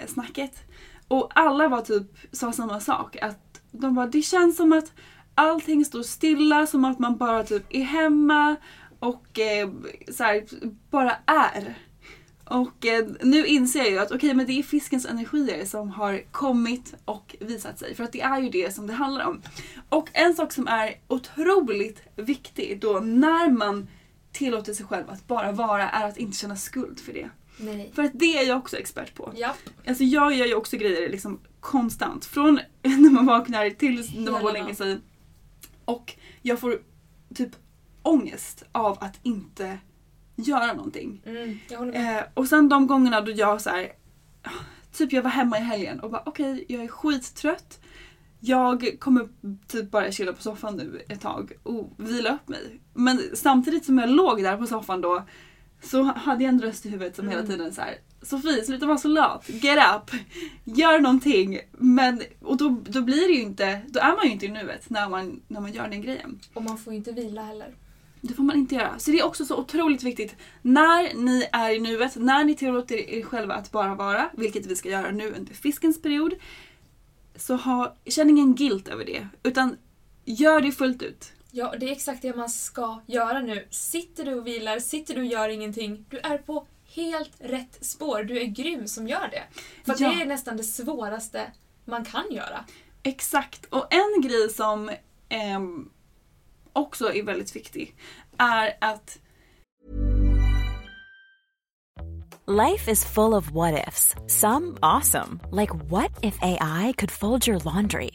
snacket. 0.08 0.64
Och 1.08 1.32
alla 1.36 1.68
var 1.68 1.82
typ, 1.82 2.08
sa 2.32 2.52
samma 2.52 2.80
sak. 2.80 3.16
Att 3.22 3.62
de 3.72 3.96
bara, 3.96 4.08
det 4.08 4.22
känns 4.22 4.58
som 4.58 4.74
att 4.74 4.94
allting 5.36 5.86
står 5.86 6.04
stilla, 6.04 6.68
som 6.68 6.86
att 6.86 7.00
man 7.00 7.18
bara 7.18 7.44
typ 7.44 7.64
är 7.70 7.84
hemma 7.84 8.56
och 9.00 9.40
eh, 9.40 9.70
så 10.12 10.24
här, 10.24 10.44
bara 10.90 11.16
är. 11.26 11.76
Och 12.46 12.86
eh, 12.86 13.08
nu 13.22 13.46
inser 13.46 13.80
jag 13.80 13.90
ju 13.90 14.00
att 14.00 14.12
okej, 14.12 14.34
men 14.34 14.46
det 14.46 14.60
är 14.60 14.64
fiskens 14.64 15.06
energier 15.06 15.66
som 15.66 15.90
har 15.90 16.32
kommit 16.32 16.96
och 17.06 17.36
visat 17.40 17.80
sig. 17.80 17.96
För 17.96 18.04
att 18.04 18.12
det 18.12 18.22
är 18.22 18.42
ju 18.42 18.50
det 18.50 18.76
som 18.76 18.88
det 18.88 18.94
handlar 18.94 19.26
om. 19.26 19.42
Och 19.90 20.10
en 20.14 20.36
sak 20.36 20.52
som 20.52 20.68
är 20.68 20.96
otroligt 21.08 22.02
viktig 22.16 22.80
då 22.82 23.00
när 23.00 23.50
man 23.50 23.88
tillåter 24.32 24.74
sig 24.74 24.86
själv 24.86 25.10
att 25.10 25.28
bara 25.28 25.52
vara 25.52 25.90
är 25.90 26.08
att 26.08 26.18
inte 26.18 26.38
känna 26.38 26.56
skuld 26.56 27.00
för 27.00 27.14
det. 27.14 27.30
Nej. 27.58 27.92
För 27.96 28.04
att 28.04 28.12
det 28.14 28.38
är 28.38 28.48
jag 28.48 28.58
också 28.58 28.78
expert 28.78 29.16
på. 29.16 29.34
Ja. 29.36 29.56
Alltså 29.88 30.04
jag 30.04 30.36
gör 30.36 30.46
ju 30.46 30.56
också 30.56 30.78
grejer 30.78 31.10
liksom 31.10 31.40
konstant. 31.60 32.26
Från 32.26 32.60
när 32.82 33.12
man 33.12 33.26
vaknar 33.26 33.70
till 33.70 34.10
när 34.16 34.32
man 34.32 34.42
går 34.42 34.50
och 34.50 34.54
lägger 34.54 34.74
sig. 34.74 35.00
Och 35.86 36.14
jag 36.42 36.60
får 36.60 36.82
typ 37.36 37.56
ångest 38.02 38.64
av 38.72 38.98
att 39.02 39.20
inte 39.24 39.80
göra 40.36 40.74
någonting. 40.74 41.22
Mm. 41.26 41.90
Eh, 41.94 42.24
och 42.34 42.48
sen 42.48 42.70
de 42.70 42.88
gångerna 42.88 43.22
då 43.22 43.32
jag 43.32 43.62
så 43.62 43.70
här, 43.70 43.92
typ 44.94 45.14
jag 45.14 45.22
var 45.24 45.30
hemma 45.30 45.58
i 45.58 45.62
helgen 45.62 46.00
och 46.00 46.12
bara 46.12 46.24
okej, 46.26 46.66
jag 46.68 46.84
är 46.84 46.88
skittrött. 46.88 47.80
Jag 48.40 48.96
kommer 49.00 49.30
typ 49.68 49.92
bara 49.92 50.12
chilla 50.12 50.34
på 50.34 50.42
soffan 50.42 50.76
nu 50.78 51.02
ett 51.10 51.22
tag 51.22 51.52
och 51.64 51.94
vila 51.98 52.34
upp 52.34 52.48
mig. 52.48 52.80
Men 52.94 53.22
samtidigt 53.34 53.86
som 53.86 53.98
jag 53.98 54.10
låg 54.10 54.44
där 54.44 54.58
på 54.58 54.68
soffan 54.68 55.02
då 55.02 55.24
så 55.82 56.04
hade 56.04 56.44
jag 56.44 56.54
en 56.54 56.62
röst 56.62 56.86
i 56.86 56.90
huvudet 56.90 57.16
som 57.16 57.30
hela 57.30 57.44
tiden 57.44 57.74
så 57.74 57.82
här. 57.82 57.98
Sofie, 58.22 58.64
sluta 58.64 58.86
vara 58.86 58.98
så 58.98 59.08
lat. 59.08 59.50
Get 59.50 59.78
up! 59.96 60.20
Gör 60.64 61.00
någonting. 61.00 61.60
Men, 61.72 62.22
och 62.42 62.58
då, 62.58 62.82
då 62.90 63.02
blir 63.02 63.28
det 63.28 63.34
ju 63.34 63.42
inte, 63.42 63.82
då 63.88 64.00
är 64.00 64.16
man 64.16 64.26
ju 64.26 64.32
inte 64.32 64.46
i 64.46 64.50
nuet 64.50 64.90
när 64.90 65.10
man, 65.10 65.42
när 65.48 65.62
man 65.62 65.74
gör 65.74 65.88
den 65.88 66.02
grejen. 66.02 66.40
Och 66.54 66.64
man 66.64 66.78
får 66.78 66.94
inte 66.94 67.12
vila 67.12 67.42
heller. 67.42 67.76
Det 68.28 68.34
får 68.34 68.44
man 68.44 68.56
inte 68.58 68.76
göra. 68.76 69.00
Så 69.00 69.12
det 69.12 69.20
är 69.20 69.26
också 69.26 69.46
så 69.46 69.58
otroligt 69.58 70.04
viktigt. 70.04 70.36
När 70.62 71.14
ni 71.14 71.48
är 71.52 71.70
i 71.72 71.80
nuet, 71.80 72.16
när 72.16 72.44
ni 72.44 72.56
tillåter 72.56 72.96
er 73.10 73.22
själva 73.24 73.54
att 73.54 73.72
bara 73.72 73.96
vara, 73.96 74.30
vilket 74.34 74.66
vi 74.66 74.76
ska 74.76 74.90
göra 74.90 75.12
nu 75.12 75.34
under 75.38 75.54
fiskens 75.54 76.02
period. 76.02 76.34
Så 77.36 77.56
ha, 77.56 77.96
känn 78.06 78.30
ingen 78.30 78.56
guilt 78.56 78.88
över 78.88 79.06
det. 79.06 79.28
Utan 79.44 79.78
gör 80.26 80.62
det 80.62 80.72
fullt 80.72 81.02
ut. 81.04 81.32
Ja, 81.52 81.74
det 81.80 81.86
är 81.88 81.92
exakt 81.92 82.22
det 82.22 82.36
man 82.36 82.50
ska 82.50 83.02
göra 83.06 83.40
nu. 83.40 83.68
Sitter 83.70 84.26
du 84.26 84.34
och 84.34 84.48
vilar, 84.48 84.80
sitter 84.80 85.14
du 85.16 85.20
och 85.22 85.26
gör 85.28 85.50
ingenting, 85.50 86.06
du 86.10 86.18
är 86.20 86.38
på 86.38 86.68
helt 86.96 87.32
rätt 87.40 87.78
spår. 87.86 88.24
Du 88.24 88.40
är 88.42 88.46
grym 88.46 88.88
som 88.88 89.08
gör 89.08 89.30
det. 89.32 89.44
För 89.86 90.04
Ja. 90.04 90.10
det 90.10 90.22
är 90.22 90.26
nästan 90.26 90.58
det 90.58 90.64
svåraste 90.64 91.52
man 91.86 92.06
kan 92.06 92.32
göra. 92.32 92.66
Exakt. 93.04 93.66
Och 93.66 93.94
en 93.94 94.22
grej 94.22 94.50
som 94.50 94.92
ehm, 95.30 95.90
också 96.76 97.14
är 97.14 97.24
väldigt 97.24 97.56
viktig 97.56 97.96
är 98.38 98.78
att 98.82 99.20
Life 102.48 102.92
is 102.92 103.04
full 103.04 103.34
of 103.34 103.50
what 103.52 103.88
ifs. 103.88 104.14
Some 104.28 104.78
awesome, 104.84 105.40
like 105.50 105.74
what 105.90 106.12
if 106.22 106.38
AI 106.44 106.94
could 106.96 107.10
fold 107.10 107.48
your 107.48 107.58
laundry? 107.58 108.12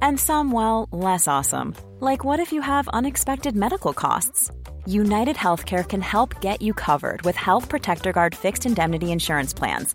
And 0.00 0.18
some, 0.18 0.52
well, 0.52 0.88
less 0.90 1.28
awesome, 1.28 1.74
like 2.00 2.24
what 2.24 2.40
if 2.40 2.50
you 2.50 2.62
have 2.62 2.88
unexpected 2.88 3.54
medical 3.54 3.92
costs? 3.92 4.50
United 4.86 5.36
Healthcare 5.36 5.86
can 5.86 6.00
help 6.00 6.40
get 6.40 6.62
you 6.62 6.72
covered 6.72 7.22
with 7.22 7.36
Health 7.36 7.68
Protector 7.68 8.12
Guard 8.12 8.34
fixed 8.34 8.64
indemnity 8.64 9.12
insurance 9.12 9.52
plans. 9.52 9.94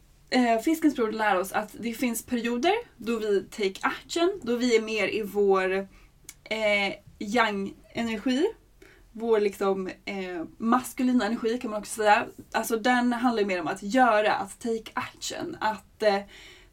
eh, 0.31 0.59
Fiskens 0.59 0.95
bror 0.95 1.11
lär 1.11 1.39
oss 1.39 1.51
att 1.51 1.75
det 1.79 1.93
finns 1.93 2.25
perioder 2.25 2.73
då 2.97 3.19
vi 3.19 3.43
take 3.43 3.79
action, 3.81 4.39
då 4.43 4.55
vi 4.55 4.75
är 4.75 4.81
mer 4.81 5.07
i 5.07 5.21
vår 5.21 5.87
eh, 6.43 6.93
yang-energi. 7.19 8.45
Vår 9.11 9.39
liksom 9.39 9.87
eh, 10.05 10.43
maskulina 10.57 11.25
energi 11.25 11.57
kan 11.57 11.71
man 11.71 11.79
också 11.79 11.95
säga. 11.95 12.25
Alltså 12.51 12.77
den 12.77 13.13
handlar 13.13 13.43
mer 13.43 13.61
om 13.61 13.67
att 13.67 13.83
göra, 13.83 14.33
att 14.33 14.59
take 14.59 14.91
action, 14.93 15.57
att 15.59 16.03
eh, 16.03 16.19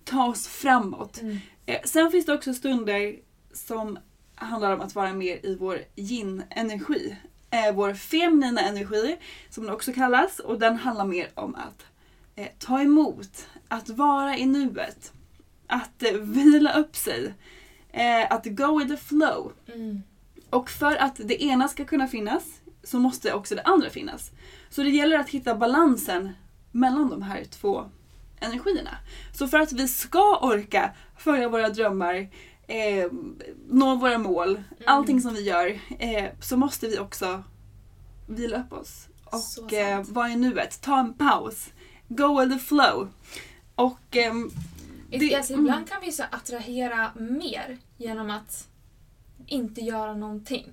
ta 0.05 0.27
oss 0.27 0.47
framåt. 0.47 1.21
Eh, 1.67 1.81
sen 1.85 2.11
finns 2.11 2.27
det 2.27 2.35
också 2.35 2.55
stunder 2.55 3.17
som 3.53 3.99
handlar 4.35 4.75
om 4.75 4.81
att 4.81 4.95
vara 4.95 5.13
mer 5.13 5.47
i 5.47 5.57
vår 5.61 5.81
yin-energi. 5.97 7.17
Eh, 7.51 7.75
vår 7.75 7.95
feminina 7.95 8.61
energi, 8.61 9.17
som 9.51 9.65
den 9.65 9.75
också 9.75 9.93
kallas. 9.93 10.39
Och 10.39 10.59
den 10.59 10.77
handlar 10.77 11.05
mer 11.05 11.29
om 11.35 11.55
att 11.55 11.85
eh, 12.39 12.49
ta 12.59 12.81
emot, 12.81 13.47
att 13.69 13.89
vara 13.89 14.37
i 14.37 14.47
nuet, 14.47 15.13
att 15.67 16.03
eh, 16.03 16.13
vila 16.13 16.73
upp 16.73 16.97
sig, 16.97 17.35
eh, 17.93 18.33
att 18.33 18.47
go 18.47 18.79
with 18.79 18.91
the 18.91 18.97
flow. 18.97 19.53
Och 20.51 20.71
för 20.71 20.97
att 20.97 21.21
det 21.25 21.43
ena 21.43 21.69
ska 21.69 21.85
kunna 21.85 22.09
finnas 22.09 22.45
så 22.83 22.99
måste 22.99 23.33
också 23.33 23.55
det 23.55 23.63
andra 23.63 23.91
finnas. 23.91 24.31
Så 24.71 24.83
det 24.83 24.91
gäller 24.91 25.19
att 25.19 25.29
hitta 25.29 25.55
balansen 25.55 26.33
mellan 26.73 27.11
de 27.11 27.23
här 27.23 27.45
två 27.45 27.91
energierna. 28.41 28.97
Så 29.35 29.49
för 29.49 29.59
att 29.59 29.73
vi 29.73 29.89
ska 29.89 30.39
orka 30.43 30.91
följa 31.17 31.49
våra 31.49 31.69
drömmar, 31.69 32.15
eh, 32.67 33.11
nå 33.69 33.95
våra 33.95 34.19
mål, 34.19 34.63
allting 34.87 35.21
som 35.21 35.35
vi 35.35 35.43
gör, 35.43 35.81
eh, 35.99 36.25
så 36.41 36.57
måste 36.57 36.87
vi 36.87 36.99
också 36.99 37.43
vila 38.27 38.61
upp 38.61 38.73
oss. 38.73 39.09
Och 39.65 39.73
eh, 39.73 40.05
vara 40.09 40.29
i 40.29 40.37
nuet, 40.37 40.81
ta 40.81 40.99
en 41.01 41.15
paus, 41.15 41.71
go 42.09 42.41
with 42.41 42.53
the 42.53 42.59
flow. 42.59 43.09
Och 43.75 44.17
ehm, 44.17 44.51
det- 45.11 45.35
alltså, 45.35 45.53
mm. 45.53 45.65
ibland 45.67 45.89
kan 45.89 46.01
vi 46.01 46.13
så 46.13 46.23
attrahera 46.31 47.11
mer 47.17 47.79
genom 47.97 48.31
att 48.31 48.69
inte 49.47 49.81
göra 49.81 50.15
någonting. 50.15 50.73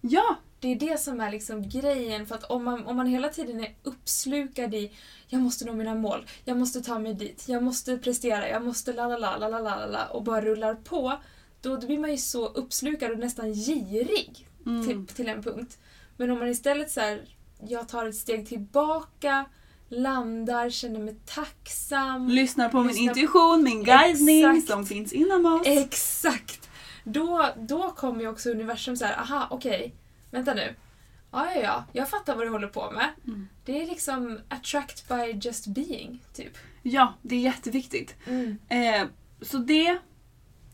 ja, 0.00 0.36
Det 0.60 0.68
är 0.68 0.76
det 0.76 1.00
som 1.00 1.20
är 1.20 1.30
liksom 1.30 1.68
grejen. 1.68 2.26
För 2.26 2.34
att 2.34 2.44
om 2.44 2.64
man, 2.64 2.86
om 2.86 2.96
man 2.96 3.06
hela 3.06 3.28
tiden 3.28 3.60
är 3.60 3.74
uppslukad 3.82 4.74
i 4.74 4.92
jag 5.28 5.40
måste 5.42 5.64
nå 5.64 5.72
mina 5.72 5.94
mål, 5.94 6.26
jag 6.44 6.56
måste 6.56 6.80
ta 6.80 6.98
mig 6.98 7.14
dit, 7.14 7.44
jag 7.48 7.62
måste 7.62 7.98
prestera, 7.98 8.48
jag 8.48 8.64
måste 8.64 8.92
la 8.92 9.06
la 9.06 9.36
la 9.36 9.48
la 9.48 9.58
la 9.60 9.86
la 9.86 10.06
och 10.06 10.22
bara 10.22 10.40
rullar 10.40 10.74
på. 10.74 11.20
Då, 11.60 11.76
då 11.76 11.86
blir 11.86 11.98
man 11.98 12.10
ju 12.10 12.16
så 12.16 12.46
uppslukad 12.46 13.10
och 13.12 13.18
nästan 13.18 13.52
girig 13.54 14.48
till, 14.86 15.06
till 15.06 15.28
en 15.28 15.42
punkt. 15.42 15.78
Men 16.16 16.30
om 16.30 16.38
man 16.38 16.48
istället 16.48 16.90
så 16.90 17.00
här, 17.00 17.24
jag 17.68 17.88
tar 17.88 18.06
ett 18.06 18.14
steg 18.16 18.48
tillbaka, 18.48 19.44
landar, 19.88 20.70
känner 20.70 21.00
mig 21.00 21.16
tacksam. 21.26 22.28
lyssnar 22.28 22.68
på 22.68 22.78
min 22.80 22.86
Lyssna- 22.88 23.02
intuition, 23.02 23.62
min 23.62 23.84
guidning 23.84 24.44
Exakt. 24.44 24.68
som 24.68 24.86
finns 24.86 25.12
inom 25.12 25.46
oss. 25.46 25.66
Exakt! 25.66 26.68
Då, 27.04 27.48
då 27.56 27.90
kommer 27.90 28.20
ju 28.20 28.28
också 28.28 28.50
universum 28.50 28.96
så 28.96 29.04
här, 29.04 29.16
aha 29.20 29.46
okej, 29.50 29.94
vänta 30.30 30.54
nu. 30.54 30.74
Ja, 31.32 31.50
ja, 31.54 31.60
ja, 31.60 31.84
jag 31.92 32.08
fattar 32.10 32.36
vad 32.36 32.46
du 32.46 32.50
håller 32.50 32.68
på 32.68 32.90
med. 32.90 33.10
Mm. 33.26 33.48
Det 33.64 33.82
är 33.82 33.86
liksom 33.86 34.40
attract 34.48 35.08
by 35.08 35.38
just 35.48 35.66
being, 35.66 36.22
typ. 36.34 36.52
Ja, 36.82 37.14
det 37.22 37.36
är 37.36 37.40
jätteviktigt. 37.40 38.14
Mm. 38.26 38.58
Eh, 38.68 39.08
så 39.42 39.58
det 39.58 39.98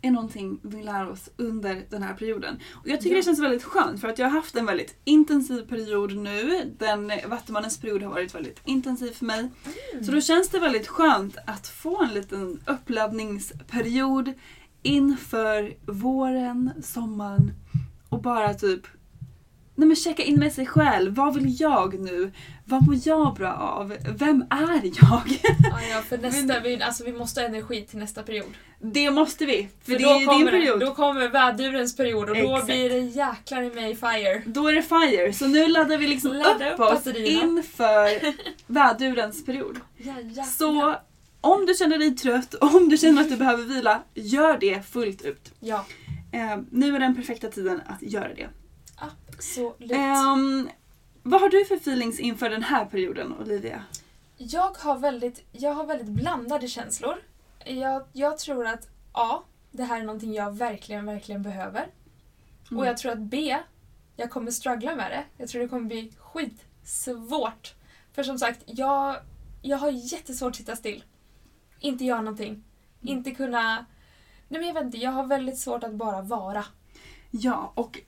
är 0.02 0.10
någonting 0.10 0.58
vi 0.62 0.82
lär 0.82 1.10
oss 1.10 1.30
under 1.36 1.84
den 1.90 2.02
här 2.02 2.14
perioden. 2.14 2.58
Och 2.72 2.88
jag 2.88 3.00
tycker 3.00 3.14
Ja. 3.14 3.20
det 3.20 3.24
känns 3.24 3.40
väldigt 3.40 3.64
skönt 3.64 4.00
för 4.00 4.08
att 4.08 4.18
jag 4.18 4.26
har 4.26 4.30
haft 4.30 4.56
en 4.56 4.66
väldigt 4.66 4.96
intensiv 5.04 5.62
period 5.68 6.16
nu. 6.16 6.70
Den 6.78 7.12
Vattumannens 7.26 7.80
period 7.80 8.02
har 8.02 8.10
varit 8.10 8.34
väldigt 8.34 8.60
intensiv 8.64 9.10
för 9.12 9.24
mig. 9.24 9.48
Så 10.06 10.12
då 10.12 10.20
känns 10.20 10.48
det 10.48 10.58
väldigt 10.58 10.88
skönt 10.88 11.36
att 11.46 11.66
få 11.68 12.02
en 12.02 12.14
liten 12.14 12.60
uppladdningsperiod 12.66 14.32
inför 14.82 15.74
våren, 15.92 16.70
sommaren 16.82 17.52
och 18.08 18.22
bara 18.22 18.54
typ 18.54 18.80
Nej 19.74 19.88
men 19.88 19.96
checka 19.96 20.22
in 20.22 20.38
med 20.38 20.52
sig 20.52 20.66
själv. 20.66 21.14
Vad 21.14 21.34
vill 21.34 21.60
jag 21.60 22.00
nu? 22.00 22.32
Vad 22.64 22.86
mår 22.86 22.96
jag 23.04 23.34
bra 23.34 23.52
av? 23.52 23.96
Vem 24.16 24.44
är 24.50 24.80
jag? 24.84 25.22
Ja, 25.70 25.80
ja, 25.90 26.02
för 26.08 26.18
nästa, 26.22 26.60
vi, 26.60 26.82
alltså, 26.82 27.04
vi 27.04 27.12
måste 27.12 27.40
ha 27.40 27.48
energi 27.48 27.82
till 27.90 27.98
nästa 27.98 28.22
period. 28.22 28.46
Det 28.80 29.10
måste 29.10 29.46
vi. 29.46 29.68
För, 29.84 29.92
För 29.92 29.98
det 29.98 30.04
då 30.04 30.10
är 30.10 30.18
din 30.18 30.26
kommer, 30.28 30.50
period. 30.50 30.80
det, 30.80 30.86
då 30.86 30.94
kommer 30.94 31.28
vädurens 31.28 31.96
period 31.96 32.30
och 32.30 32.36
då 32.36 32.42
Exakt. 32.42 32.66
blir 32.66 32.90
det 32.90 32.98
jäklar 32.98 33.62
i 33.62 33.70
mig 33.70 33.96
fire. 33.96 34.42
Då 34.46 34.68
är 34.68 34.72
det 34.72 34.82
fire. 34.82 35.32
Så 35.32 35.46
nu 35.46 35.68
laddar 35.68 35.98
vi 35.98 36.06
liksom 36.06 36.32
Ladda 36.32 36.74
upp 36.74 36.80
upp 36.80 36.92
oss 36.92 37.06
inför 37.16 38.34
vädurens 38.66 39.46
period. 39.46 39.80
Ja, 39.96 40.14
ja, 40.34 40.44
Så 40.44 40.96
om 41.40 41.66
du 41.66 41.74
känner 41.74 41.98
dig 41.98 42.16
trött, 42.16 42.54
om 42.60 42.88
du 42.88 42.96
känner 42.98 43.22
att 43.22 43.28
du 43.28 43.36
behöver 43.36 43.64
vila, 43.64 44.02
gör 44.14 44.58
det 44.58 44.86
fullt 44.86 45.22
ut. 45.22 45.52
Ja, 45.60 45.84
Eh, 46.34 46.58
nu 46.70 46.96
är 46.96 47.00
den 47.00 47.16
perfekta 47.16 47.48
tiden 47.48 47.80
att 47.86 48.02
göra 48.02 48.34
det. 48.34 48.48
Absolut. 49.42 49.92
Ehm, 49.92 50.70
vad 51.22 51.40
har 51.40 51.48
du 51.48 51.64
för 51.64 51.76
feelings 51.76 52.20
inför 52.20 52.50
den 52.50 52.62
här 52.62 52.84
perioden 52.84 53.34
Olivia? 53.40 53.84
Jag 54.36 54.76
har 54.78 54.98
väldigt, 54.98 55.44
jag 55.52 55.74
har 55.74 55.86
väldigt 55.86 56.08
blandade 56.08 56.68
känslor. 56.68 57.16
Jag, 57.64 58.04
jag 58.12 58.38
tror 58.38 58.66
att 58.66 58.88
A. 59.12 59.42
Det 59.70 59.82
här 59.84 60.00
är 60.00 60.04
någonting 60.04 60.34
jag 60.34 60.56
verkligen, 60.56 61.06
verkligen 61.06 61.42
behöver. 61.42 61.86
Och 62.70 62.86
jag 62.86 62.96
tror 62.96 63.12
att 63.12 63.18
B. 63.18 63.58
Jag 64.16 64.30
kommer 64.30 64.50
struggla 64.50 64.96
med 64.96 65.10
det. 65.10 65.24
Jag 65.36 65.48
tror 65.48 65.62
det 65.62 65.68
kommer 65.68 65.86
bli 65.86 66.12
skitsvårt. 66.18 67.74
För 68.12 68.22
som 68.22 68.38
sagt, 68.38 68.62
jag, 68.66 69.16
jag 69.62 69.78
har 69.78 69.90
jättesvårt 69.90 70.50
att 70.50 70.56
sitta 70.56 70.76
still. 70.76 71.04
Inte 71.80 72.04
göra 72.04 72.20
någonting. 72.20 72.64
Inte 73.00 73.30
kunna... 73.30 73.86
Nej 74.48 74.60
men 74.60 74.66
jag 74.66 74.74
vet 74.74 74.84
inte, 74.84 74.98
jag 74.98 75.10
har 75.10 75.26
väldigt 75.26 75.58
svårt 75.58 75.84
att 75.84 75.94
bara 75.94 76.22
vara. 76.22 76.64
Ja, 77.30 77.72
och 77.74 78.00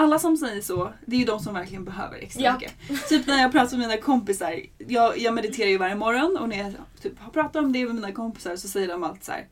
alla 0.00 0.18
som 0.18 0.36
säger 0.36 0.60
så, 0.62 0.92
det 1.06 1.16
är 1.16 1.20
ju 1.20 1.24
de 1.26 1.40
som 1.40 1.54
verkligen 1.54 1.84
behöver 1.84 2.16
extra 2.18 2.42
Ja. 2.42 2.54
mycket. 2.54 3.08
Typ 3.08 3.26
när 3.26 3.38
jag 3.42 3.52
pratar 3.52 3.76
med 3.76 3.88
mina 3.88 4.00
kompisar, 4.00 4.54
jag, 4.78 5.18
jag 5.18 5.34
mediterar 5.34 5.68
ju 5.68 5.78
varje 5.78 5.94
morgon 5.94 6.36
och 6.40 6.48
när 6.48 6.56
jag 6.58 6.72
typ, 7.02 7.18
har 7.20 7.30
pratat 7.30 7.56
om 7.56 7.72
det 7.72 7.86
med 7.86 7.94
mina 7.94 8.12
kompisar 8.12 8.56
så 8.56 8.68
säger 8.68 8.88
de 8.88 9.04
alltid 9.04 9.24
så 9.24 9.32
här. 9.32 9.46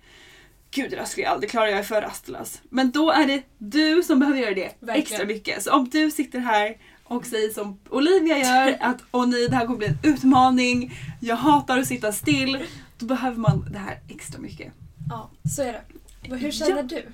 Gud 0.70 0.90
det 0.90 0.96
där 0.96 1.04
skulle 1.04 1.24
jag 1.24 1.32
aldrig 1.32 1.50
klara, 1.50 1.70
jag 1.70 1.78
är 1.78 1.82
för 1.82 2.02
rastlös. 2.02 2.62
Men 2.70 2.90
då 2.90 3.11
är 3.11 3.26
det 3.26 3.42
du 3.58 4.02
som 4.02 4.18
behöver 4.20 4.40
göra 4.40 4.54
det 4.54 4.74
Verkligen. 4.80 4.98
extra 5.02 5.24
mycket. 5.26 5.62
Så 5.62 5.72
om 5.72 5.88
du 5.88 6.11
sitter 6.11 6.38
här 6.38 6.76
och 7.04 7.26
säger 7.26 7.50
som 7.50 7.78
Olivia 7.90 8.38
gör 8.38 8.76
att 8.80 8.98
åh 9.12 9.26
nej 9.26 9.48
det 9.48 9.56
här 9.56 9.66
kommer 9.66 9.78
bli 9.78 9.87
en 9.87 9.98
utmaning, 10.02 10.92
jag 11.20 11.37
hatar 11.37 11.78
att 11.78 11.87
sitta 11.87 12.12
still. 12.12 12.58
Då 12.98 13.06
behöver 13.06 13.37
man 13.37 13.66
det 13.72 13.78
här 13.78 13.98
extra 14.08 14.40
mycket. 14.40 14.72
Ja, 15.11 15.30
så 15.56 15.62
är 15.62 15.72
det. 15.72 16.34
Hur 16.37 16.50
känner 16.50 16.76
Ja. 16.76 16.82
du? 16.82 17.06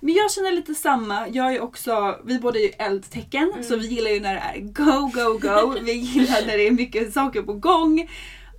Men 0.00 0.14
jag 0.14 0.32
känner 0.32 0.52
lite 0.52 0.74
samma. 0.74 1.28
Jag 1.28 1.54
är 1.54 1.60
också, 1.60 2.18
vi 2.24 2.38
båda 2.38 2.58
är 2.58 2.62
ju 2.62 2.72
eldtecken 2.78 3.52
så 3.62 3.76
vi 3.76 3.86
gillar 3.86 4.10
ju 4.10 4.20
när 4.20 4.34
det 4.34 4.40
är 4.40 4.60
go, 4.60 5.10
go, 5.14 5.38
go. 5.38 5.78
Vi 5.82 5.92
gillar 5.92 6.46
när 6.46 6.56
det 6.56 6.66
är 6.66 6.70
mycket 6.70 7.12
saker 7.12 7.42
på 7.42 7.52
gång. 7.52 8.10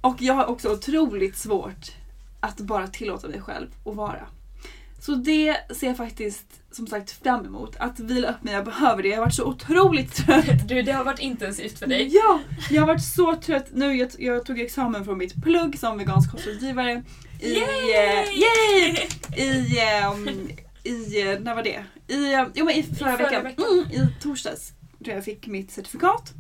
Och 0.01 0.21
jag 0.21 0.33
har 0.33 0.45
också 0.45 0.69
otroligt 0.73 1.37
svårt 1.37 1.91
att 2.39 2.57
bara 2.57 2.87
tillåta 2.87 3.27
mig 3.27 3.41
själv 3.41 3.67
att 3.85 3.95
vara. 3.95 4.27
Så 5.01 5.15
det 5.15 5.57
ser 5.75 5.87
jag 5.87 5.97
faktiskt 5.97 6.45
som 6.71 6.87
sagt 6.87 7.11
fram 7.23 7.45
emot. 7.45 7.75
Att 7.79 7.99
vila 7.99 8.29
upp 8.29 8.43
mig, 8.43 8.53
jag 8.53 8.65
behöver 8.65 9.03
det. 9.03 9.09
Jag 9.09 9.17
har 9.17 9.25
varit 9.25 9.35
så 9.35 9.45
otroligt 9.45 10.15
trött. 10.15 10.67
Du, 10.67 10.81
det 10.81 10.91
har 10.91 11.03
varit 11.03 11.19
intensivt 11.19 11.79
för 11.79 11.87
dig. 11.87 12.09
Ja! 12.11 12.39
Jag 12.69 12.81
har 12.81 12.87
varit 12.87 13.03
så 13.03 13.35
trött. 13.35 13.67
Nu, 13.73 13.95
jag, 13.95 14.09
jag 14.17 14.45
tog 14.45 14.59
examen 14.59 15.05
från 15.05 15.17
mitt 15.17 15.43
plugg 15.43 15.79
som 15.79 15.97
vegansk 15.97 16.31
kostrådgivare. 16.31 17.03
I, 17.39 17.53
Yay! 17.53 17.63
eh, 17.93 18.39
yay! 18.39 19.07
I, 19.35 19.79
ehm, 19.79 20.49
i, 20.89 21.21
eh, 21.31 21.39
när 21.39 21.55
var 21.55 21.63
det? 21.63 21.83
I, 22.07 22.33
eh, 22.33 22.43
jo, 22.53 22.65
men 22.65 22.75
i 22.75 22.83
förra, 22.83 23.17
förra 23.17 23.27
veckan. 23.29 23.43
veckan. 23.43 23.65
Mm, 23.71 23.85
I 23.91 24.07
torsdags 24.21 24.73
tror 25.03 25.15
jag 25.15 25.25
fick 25.25 25.47
mitt 25.47 25.71
certifikat. 25.71 26.33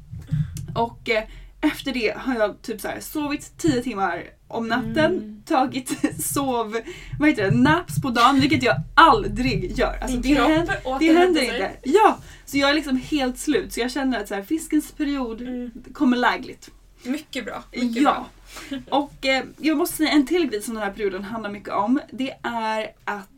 Och 0.75 1.09
eh, 1.09 1.23
efter 1.61 1.91
det 1.93 2.13
har 2.17 2.35
jag 2.35 2.61
typ 2.61 2.81
så 2.81 2.87
här, 2.87 2.99
sovit 2.99 3.57
10 3.57 3.83
timmar 3.83 4.23
om 4.47 4.67
natten, 4.67 4.95
Mm. 4.97 5.41
tagit 5.45 5.91
sov, 6.23 6.77
vad 7.19 7.29
heter 7.29 7.43
det, 7.51 7.57
naps 7.57 8.01
på 8.01 8.09
dagen, 8.09 8.39
vilket 8.39 8.63
jag 8.63 8.75
aldrig 8.93 9.77
gör. 9.79 9.97
Alltså, 10.01 10.17
Din 10.17 10.35
det 10.35 10.41
händer, 10.41 10.99
det 10.99 11.13
händer 11.13 11.41
inte. 11.41 11.71
Ja! 11.83 12.17
Så 12.45 12.57
jag 12.57 12.69
är 12.69 12.73
liksom 12.73 12.97
helt 12.97 13.39
slut. 13.39 13.73
Så 13.73 13.79
jag 13.79 13.91
känner 13.91 14.19
att 14.19 14.27
så 14.27 14.35
här, 14.35 14.43
fiskens 14.43 14.91
period 14.91 15.41
Mm. 15.41 15.71
kommer 15.93 16.17
lägligt. 16.17 16.69
Mycket 17.03 17.45
bra. 17.45 17.63
Mycket 17.71 18.01
Ja. 18.03 18.25
bra. 18.69 18.79
Och 18.89 19.25
eh, 19.25 19.43
jag 19.57 19.77
måste 19.77 19.97
säga 19.97 20.09
en 20.11 20.25
till 20.27 20.49
grej 20.49 20.61
som 20.61 20.73
den 20.73 20.83
här 20.83 20.91
perioden 20.91 21.23
handlar 21.23 21.49
mycket 21.49 21.73
om. 21.73 21.99
Det 22.11 22.31
är 22.43 22.91
att 23.05 23.29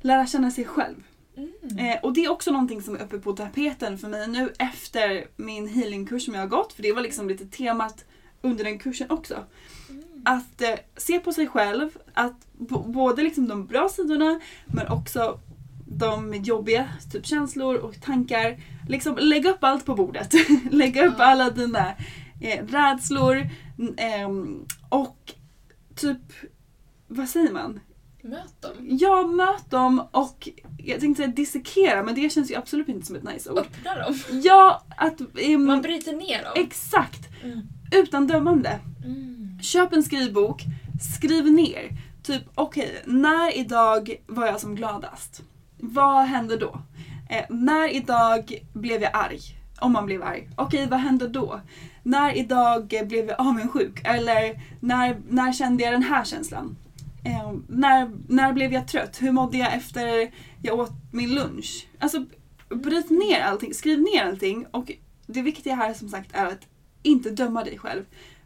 lära 0.00 0.26
känna 0.26 0.50
sig 0.50 0.64
själv. 0.64 0.96
Mm. 1.36 1.78
Eh, 1.78 1.98
och 2.02 2.12
det 2.12 2.24
är 2.24 2.30
också 2.30 2.50
någonting 2.50 2.82
som 2.82 2.94
är 2.96 3.02
uppe 3.02 3.18
på 3.18 3.32
tapeten 3.32 3.98
för 3.98 4.08
mig 4.08 4.28
nu 4.28 4.52
efter 4.58 5.26
min 5.36 5.68
healingkurs 5.68 6.24
som 6.24 6.34
jag 6.34 6.40
har 6.40 6.48
gått. 6.48 6.72
För 6.72 6.82
det 6.82 6.92
var 6.92 7.02
liksom 7.02 7.28
lite 7.28 7.46
temat 7.46 8.04
under 8.42 8.64
den 8.64 8.78
kursen 8.78 9.10
också. 9.10 9.44
Att 10.24 10.62
eh, 10.62 10.74
se 10.96 11.18
på 11.18 11.32
sig 11.32 11.46
själv, 11.46 11.98
att 12.14 12.46
både 12.86 13.22
liksom 13.22 13.48
de 13.48 13.66
bra 13.66 13.88
sidorna 13.88 14.40
men 14.66 14.88
också 14.88 15.40
de 15.86 16.34
jobbiga 16.34 16.88
typ 17.12 17.26
känslor 17.26 17.76
och 17.76 18.00
tankar. 18.00 18.60
Liksom 18.88 19.16
lägga 19.20 19.50
upp 19.50 19.64
allt 19.64 19.84
på 19.86 19.94
bordet. 19.94 20.34
lägga 20.70 21.06
upp 21.06 21.14
Ja. 21.18 21.24
alla 21.24 21.50
dina 21.50 21.90
eh, 22.40 22.66
rädslor 22.66 23.46
ehm, 23.96 24.66
och 24.88 25.34
typ, 25.94 26.18
vad 27.06 27.28
säger 27.28 27.52
man? 27.52 27.80
Möt 28.22 28.62
dem. 28.62 28.72
Ja, 28.80 29.26
möt 29.26 29.70
dem 29.70 30.02
och 30.10 30.48
jag 30.78 31.00
tänkte 31.00 31.22
säga 31.22 31.34
dissekera 31.34 32.02
men 32.02 32.14
det 32.14 32.30
känns 32.30 32.50
ju 32.50 32.54
absolut 32.54 32.88
inte 32.88 33.06
som 33.06 33.16
ett 33.16 33.22
nice 33.22 33.50
ord. 33.50 33.58
Öppna 33.58 33.94
dem. 33.94 34.18
Ja, 34.42 34.84
att... 34.96 35.20
ehm, 35.38 35.64
Man 35.66 35.82
bryter 35.82 36.12
ner 36.12 36.42
dem. 36.44 36.52
exakt! 36.56 37.28
Mm. 37.44 37.60
Utan 37.92 38.26
dömande. 38.26 38.78
Mm. 39.04 39.58
Köp 39.62 39.92
en 39.92 40.02
skrivbok, 40.02 40.62
skriv 41.16 41.52
ner. 41.52 41.88
Typ, 42.22 42.42
okej, 42.54 43.02
när 43.06 43.56
idag 43.58 44.14
var 44.26 44.46
jag 44.46 44.60
som 44.60 44.74
gladast? 44.74 45.42
Vad 45.78 46.24
hände 46.26 46.56
då? 46.56 46.80
Eh, 47.30 47.44
när 47.50 47.88
idag 47.94 48.58
blev 48.72 49.02
jag 49.02 49.10
arg? 49.14 49.40
Om 49.80 49.92
man 49.92 50.06
blev 50.06 50.22
arg. 50.22 50.48
Okej, 50.56 50.86
vad 50.90 51.00
hände 51.00 51.28
då? 51.28 51.60
När 52.02 52.36
idag 52.38 52.86
blev 53.06 53.26
jag 53.28 53.40
avundsjuk? 53.40 54.00
Eller 54.04 54.60
när, 54.80 55.16
när 55.28 55.52
kände 55.52 55.82
jag 55.84 55.92
den 55.92 56.02
här 56.02 56.24
känslan? 56.24 56.76
Eh, 57.24 57.52
när, 57.68 58.10
när 58.28 58.52
blev 58.52 58.72
jag 58.72 58.88
trött? 58.88 59.22
Hur 59.22 59.32
mådde 59.32 59.58
jag 59.58 59.74
efter 59.74 60.30
jag 60.62 60.78
åt 60.78 60.92
min 61.12 61.34
lunch? 61.34 61.88
Alltså, 61.98 62.26
bryt 62.68 63.10
ner 63.10 63.40
allting, 63.40 63.74
skriv 63.74 64.00
ner 64.00 64.24
allting. 64.24 64.66
Och 64.70 64.92
det 65.26 65.42
viktiga 65.42 65.74
här 65.74 65.94
som 65.94 66.08
sagt 66.08 66.30
är 66.32 66.46
att 66.46 66.66
inte 67.02 67.30
döma 67.30 67.64
dig 67.64 67.78
själv. 67.78 68.04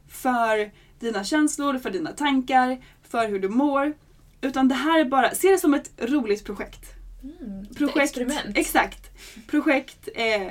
För 0.08 0.70
dina 0.98 1.24
känslor, 1.24 1.78
för 1.78 1.90
dina 1.90 2.12
tankar, 2.12 2.84
för 3.02 3.28
hur 3.28 3.38
du 3.38 3.48
mår. 3.48 3.94
Utan 4.40 4.68
det 4.68 4.74
här 4.74 5.00
är 5.00 5.04
bara, 5.04 5.34
se 5.34 5.50
det 5.50 5.58
som 5.58 5.74
ett 5.74 5.90
roligt 5.98 6.44
projekt. 6.44 6.94
Mm. 7.22 7.66
Projekt, 7.66 7.96
Experiment. 7.96 8.58
Exakt. 8.58 9.10
Projekt 9.46 10.08
eh, 10.14 10.50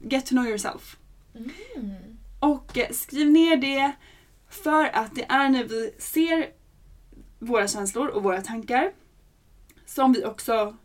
Get 0.00 0.26
to 0.26 0.30
know 0.30 0.46
yourself. 0.46 0.96
Mm. 1.34 1.94
Och 2.40 2.78
eh, 2.78 2.90
skriv 2.90 3.30
ner 3.30 3.56
det 3.56 3.92
för 4.48 4.84
att 4.84 5.14
det 5.14 5.24
är 5.28 5.48
när 5.48 5.64
vi 5.64 5.94
ser 5.98 6.46
våra 7.38 7.68
känslor 7.68 8.08
och 8.08 8.22
våra 8.22 8.42
tankar 8.42 8.92
som 9.86 10.12
vi 10.12 10.24
också 10.24 10.76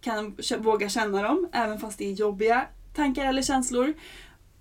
kan 0.00 0.36
våga 0.58 0.88
känna 0.88 1.22
dem 1.22 1.48
även 1.52 1.78
fast 1.78 1.98
det 1.98 2.04
är 2.04 2.12
jobbiga 2.12 2.66
tankar 2.94 3.24
eller 3.24 3.42
känslor. 3.42 3.94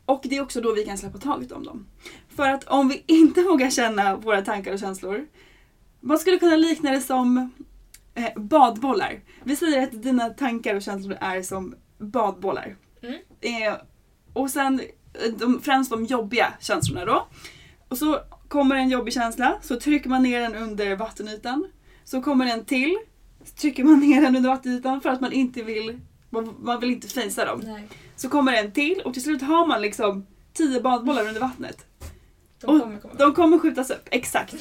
Och 0.05 0.21
det 0.23 0.37
är 0.37 0.41
också 0.41 0.61
då 0.61 0.73
vi 0.73 0.85
kan 0.85 0.97
släppa 0.97 1.17
taget 1.17 1.51
om 1.51 1.63
dem. 1.63 1.87
För 2.35 2.49
att 2.49 2.63
om 2.63 2.87
vi 2.87 3.03
inte 3.07 3.41
vågar 3.41 3.69
känna 3.69 4.15
våra 4.15 4.41
tankar 4.41 4.73
och 4.73 4.79
känslor 4.79 5.27
man 6.03 6.19
skulle 6.19 6.39
kunna 6.39 6.55
likna 6.55 6.91
det 6.91 7.01
som 7.01 7.51
eh, 8.15 8.41
badbollar. 8.41 9.19
Vi 9.43 9.55
säger 9.55 9.83
att 9.83 10.03
dina 10.03 10.29
tankar 10.29 10.75
och 10.75 10.81
känslor 10.81 11.17
är 11.21 11.41
som 11.41 11.75
badbollar. 11.97 12.75
Mm. 13.01 13.19
Eh, 13.41 13.73
och 14.33 14.49
sen 14.49 14.81
eh, 15.13 15.31
de, 15.37 15.61
främst 15.61 15.91
de 15.91 16.05
jobbiga 16.05 16.53
känslorna 16.59 17.05
då. 17.05 17.27
Och 17.87 17.97
så 17.97 18.19
kommer 18.53 18.75
en 18.75 18.89
jobbig 18.89 19.13
känsla, 19.13 19.57
så 19.61 19.79
trycker 19.79 20.09
man 20.09 20.23
ner 20.23 20.41
den 20.41 20.55
under 20.55 20.95
vattenytan. 20.95 21.67
Så 22.03 22.21
kommer 22.21 22.45
en 22.45 22.65
till, 22.65 22.97
så 23.45 23.55
trycker 23.55 23.83
man 23.83 23.99
ner 23.99 24.21
den 24.21 24.35
under 24.35 24.49
vattenytan 24.49 25.01
för 25.01 25.09
att 25.09 25.21
man 25.21 25.31
inte 25.31 25.63
vill, 25.63 25.99
man, 26.29 26.55
man 26.59 26.79
vill 26.79 26.89
inte 26.89 27.07
fejsa 27.07 27.45
dem. 27.45 27.61
Nej, 27.63 27.87
Så 28.15 28.29
kommer 28.29 28.53
en 28.53 28.71
till 28.71 29.01
och 29.05 29.13
till 29.13 29.23
slut 29.23 29.41
har 29.41 29.67
man 29.67 29.81
liksom 29.81 30.25
tio 30.53 30.81
badbollar 30.81 31.27
under 31.27 31.41
vattnet. 31.41 31.85
de 32.61 32.67
Och 32.67 32.81
kommer 32.81 32.99
komma. 32.99 33.13
De 33.17 33.33
kommer 33.33 33.59
skjutas 33.59 33.89
upp, 33.89 34.07
exakt. 34.11 34.55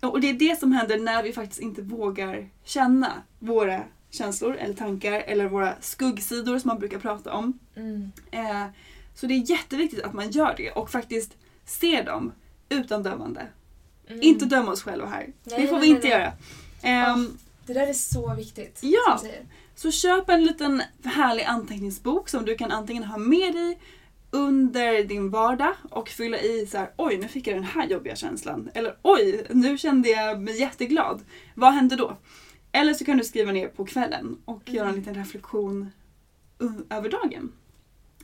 Och 0.00 0.20
det 0.20 0.30
är 0.30 0.34
det 0.34 0.60
som 0.60 0.72
händer 0.72 0.98
när 0.98 1.22
vi 1.22 1.32
faktiskt 1.32 1.60
inte 1.60 1.82
vågar 1.82 2.48
känna 2.64 3.12
våra 3.38 3.80
känslor 4.10 4.56
eller 4.56 4.74
tankar 4.74 5.12
eller 5.12 5.48
våra 5.48 5.74
skuggsidor 5.80 6.58
som 6.58 6.68
man 6.68 6.78
brukar 6.78 6.98
prata 6.98 7.32
om. 7.32 7.58
Mm. 7.76 8.12
Eh, 8.30 8.66
så 9.14 9.26
det 9.26 9.34
är 9.34 9.50
jätteviktigt 9.50 10.02
att 10.04 10.12
man 10.12 10.30
gör 10.30 10.54
det 10.56 10.70
och 10.70 10.90
faktiskt 10.90 11.36
ser 11.64 12.04
dem 12.04 12.32
utan 12.70 13.02
dömande. 13.02 13.46
Mm. 14.08 14.22
Inte 14.22 14.44
döma 14.44 14.72
oss 14.72 14.82
själva 14.82 15.06
här. 15.06 15.32
Nej, 15.44 15.60
det 15.60 15.66
får 15.66 15.76
nej, 15.76 15.80
vi 15.80 15.86
inte 15.86 16.08
nej. 16.08 16.10
göra. 16.10 16.32
Ehm, 16.82 17.38
Det 17.66 17.72
där 17.72 17.86
är 17.86 17.92
så 17.92 18.34
viktigt. 18.34 18.78
Ja. 18.82 19.20
Så 19.74 19.90
köp 19.90 20.28
en 20.28 20.44
liten 20.44 20.82
härlig 21.04 21.44
anteckningsbok 21.44 22.28
som 22.28 22.44
du 22.44 22.56
kan 22.56 22.70
antingen 22.72 23.04
ha 23.04 23.18
med 23.18 23.52
dig 23.54 23.78
under 24.30 25.04
din 25.04 25.30
vardag 25.30 25.74
och 25.90 26.08
fylla 26.08 26.38
i 26.38 26.66
så 26.66 26.78
här, 26.78 26.90
oj 26.96 27.18
nu 27.18 27.28
fick 27.28 27.46
jag 27.46 27.56
den 27.56 27.64
här 27.64 27.86
jobbiga 27.86 28.16
känslan. 28.16 28.70
Eller 28.74 28.96
oj, 29.02 29.46
nu 29.50 29.78
kände 29.78 30.08
jag 30.08 30.40
mig 30.40 30.60
jätteglad. 30.60 31.20
Vad 31.54 31.72
hände 31.72 31.96
då? 31.96 32.16
Eller 32.72 32.94
så 32.94 33.04
kan 33.04 33.18
du 33.18 33.24
skriva 33.24 33.52
ner 33.52 33.68
på 33.68 33.84
kvällen 33.84 34.38
och 34.44 34.62
göra 34.70 34.88
en 34.88 34.94
liten 34.94 35.14
reflektion 35.14 35.90
över 36.90 37.08
dagen. 37.08 37.52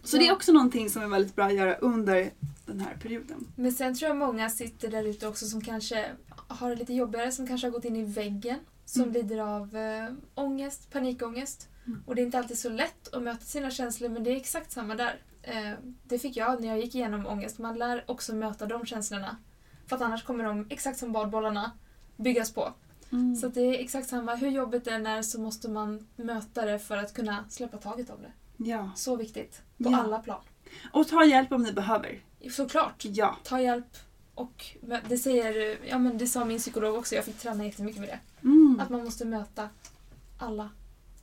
Så 0.07 0.17
det 0.17 0.29
är 0.29 0.33
också 0.33 0.53
någonting 0.53 0.91
som 0.91 1.03
är 1.03 1.09
väldigt 1.09 1.37
bra 1.37 1.45
att 1.45 1.55
göra 1.55 1.75
under 1.75 2.31
den 2.67 2.81
här 2.81 2.97
perioden. 3.03 3.47
Men 3.57 3.73
sen 3.73 3.95
tror 3.95 4.09
jag 4.09 4.17
många 4.17 4.51
sitter 4.51 4.91
där 4.91 5.05
ute 5.05 5.29
också 5.29 5.47
som 5.47 5.61
kanske 5.61 6.05
har 6.49 6.71
det 6.71 6.77
lite 6.77 6.95
jobbigare, 6.95 7.33
som 7.33 7.47
kanske 7.47 7.67
har 7.67 7.73
gått 7.73 7.85
in 7.85 7.97
i 7.97 8.05
väggen, 8.05 8.59
som 8.85 9.03
Mm. 9.03 9.15
lider 9.15 9.39
av 9.39 9.77
eh, 9.77 10.09
ångest, 10.35 10.91
panikångest. 10.93 11.69
Mm. 11.87 12.03
Och 12.07 12.15
det 12.15 12.23
är 12.23 12.27
inte 12.27 12.39
alltid 12.39 12.59
så 12.59 12.69
lätt 12.69 13.15
att 13.15 13.23
möta 13.23 13.45
sina 13.45 13.71
känslor, 13.71 14.09
men 14.09 14.25
det 14.25 14.31
är 14.31 14.37
exakt 14.37 14.73
samma 14.73 14.95
där. 14.95 15.21
Eh, 15.43 15.73
det 16.05 16.19
fick 16.19 16.37
jag 16.37 16.61
när 16.61 16.69
jag 16.69 16.79
gick 16.81 16.95
igenom 16.95 17.27
ångest. 17.27 17.59
Man 17.59 17.79
lär 17.79 18.05
också 18.07 18.35
möta 18.35 18.67
de 18.67 18.87
känslorna. 18.87 19.37
För 19.87 19.97
att 19.97 20.03
annars 20.03 20.25
kommer 20.25 20.45
de, 20.45 20.67
exakt 20.71 20.99
som 20.99 21.13
badbollarna, 21.13 21.71
byggas 22.17 22.53
på. 22.55 22.73
Så 23.41 23.47
att 23.47 23.55
det 23.55 23.61
är 23.61 23.79
exakt 23.81 24.09
samma. 24.09 24.35
Hur 24.35 24.49
jobbigt 24.49 24.85
det 24.85 24.91
än 24.91 25.07
är 25.07 25.23
så 25.23 25.41
måste 25.41 25.71
man 25.71 26.07
möta 26.17 26.65
det 26.67 26.79
för 26.79 26.97
att 26.97 27.15
kunna 27.15 27.45
släppa 27.49 27.77
taget 27.77 28.11
om 28.11 28.23
det. 28.23 28.33
Ja. 28.57 28.91
Så 28.97 29.17
viktigt. 29.17 29.63
På 29.79 29.91
Ja. 29.91 29.97
alla 29.99 30.19
plan. 30.19 30.41
Och 30.93 31.09
ta 31.09 31.25
hjälp 31.25 31.53
om 31.53 31.63
ni 31.63 31.73
behöver. 31.73 32.21
Såklart. 32.51 33.05
Ja. 33.05 33.37
ta 33.45 33.61
hjälp. 33.61 33.97
Och 34.35 34.65
det 35.09 35.19
säger, 35.19 35.79
ja 35.89 35.99
men 35.99 36.19
det 36.19 36.27
sa 36.27 36.45
min 36.45 36.59
psykolog 36.59 36.95
också, 36.95 37.15
jag 37.15 37.25
fick 37.25 37.37
träna 37.39 37.65
jättemycket 37.65 38.01
med 38.01 38.09
det. 38.09 38.19
Mm. 38.49 38.81
Att 38.81 38.91
man 38.91 39.05
måste 39.05 39.25
möta 39.25 39.69
alla. 40.39 40.71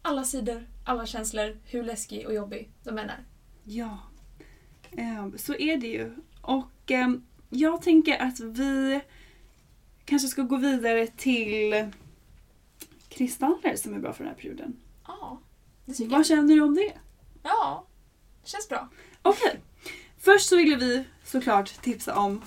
Alla 0.02 0.24
sidor, 0.24 0.67
alla 0.86 1.06
känslor, 1.06 1.58
hur 1.65 1.84
läskig 1.84 2.28
och 2.28 2.34
jobbig 2.34 2.69
de 2.84 2.98
än 2.98 3.10
är. 3.10 3.24
Ja, 3.63 3.98
Ehm, 4.98 5.38
så 5.38 5.56
är 5.56 5.78
det 5.78 5.88
ju. 5.88 6.15
Och 6.41 6.91
ehm, 6.91 7.24
jag 7.50 7.82
tänker 7.82 8.22
att 8.22 8.39
vi 8.39 9.02
kanske 10.06 10.28
ska 10.28 10.41
gå 10.41 10.58
vidare 10.58 11.08
till 11.08 11.89
kristaller 13.10 13.76
som 13.76 13.93
är 13.93 14.00
bra 14.00 14.13
för 14.13 14.24
den 14.24 14.34
här 14.34 14.39
perioden. 14.41 14.76
Ja, 15.08 15.39
det 15.86 15.93
tycker 15.93 16.12
Vad 16.12 16.19
jag. 16.19 16.26
känner 16.26 16.56
du 16.56 16.62
om 16.62 16.76
det? 16.76 16.93
Ja, 17.43 17.86
känns 18.43 18.69
bra. 18.69 18.89
Okej. 19.21 19.60
Först 20.19 20.49
så 20.49 20.56
ville 20.56 20.75
vi 20.75 21.06
såklart 21.23 21.82
tipsa 21.82 22.15
om 22.15 22.41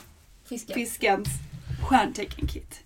Fisken. 0.44 0.74
fiskens 0.74 1.28
stjärntecken-kit. 1.88 2.80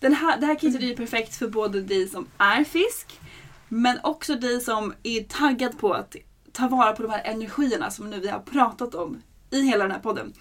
Den 0.00 0.14
här, 0.14 0.40
det 0.40 0.46
här 0.46 0.56
kitet 0.56 0.82
är 0.82 0.86
ju 0.86 0.96
perfekt 0.96 1.34
för 1.34 1.48
både 1.48 1.82
dig 1.82 2.08
som 2.08 2.28
är 2.38 2.64
fisk 2.64 3.20
men 3.68 3.98
också 4.02 4.34
dig 4.34 4.60
som 4.60 4.94
är 5.02 5.22
taggad 5.22 5.78
på 5.78 5.92
att 5.92 6.16
ta 6.52 6.68
vara 6.68 6.92
på 6.92 7.02
de 7.02 7.10
här 7.10 7.22
energierna 7.24 7.90
som 7.90 8.10
nu 8.10 8.20
vi 8.20 8.28
har 8.28 8.40
pratat 8.40 8.94
om 8.94 9.22
i 9.50 9.62
hela 9.62 9.84
den 9.84 9.92
här 9.92 10.00
podden. 10.00 10.32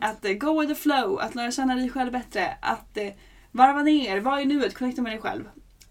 Att 0.00 0.24
eh, 0.24 0.32
go 0.32 0.60
with 0.60 0.72
the 0.72 0.80
flow, 0.80 1.18
att 1.20 1.34
lära 1.34 1.50
känna 1.52 1.74
dig 1.74 1.90
själv 1.90 2.12
bättre, 2.12 2.56
att 2.60 2.96
eh, 2.96 3.08
Varva 3.50 3.82
ner, 3.82 4.20
var 4.20 4.38
i 4.38 4.44
nuet, 4.44 4.74
connecta 4.74 5.02
med 5.02 5.12
dig 5.12 5.20
själv. 5.20 5.44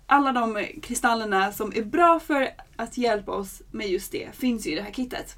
Alla 0.05 0.31
de 0.31 0.65
kristallerna 0.81 1.51
som 1.51 1.73
är 1.75 1.83
bra 1.83 2.19
för 2.19 2.49
att 2.81 2.97
hjälpa 2.97 3.31
oss 3.31 3.61
med 3.71 3.89
just 3.89 4.11
det 4.11 4.29
finns 4.33 4.67
ju 4.67 4.71
i 4.71 4.75
det 4.75 4.81
här 4.81 4.91
kittet. 4.91 5.35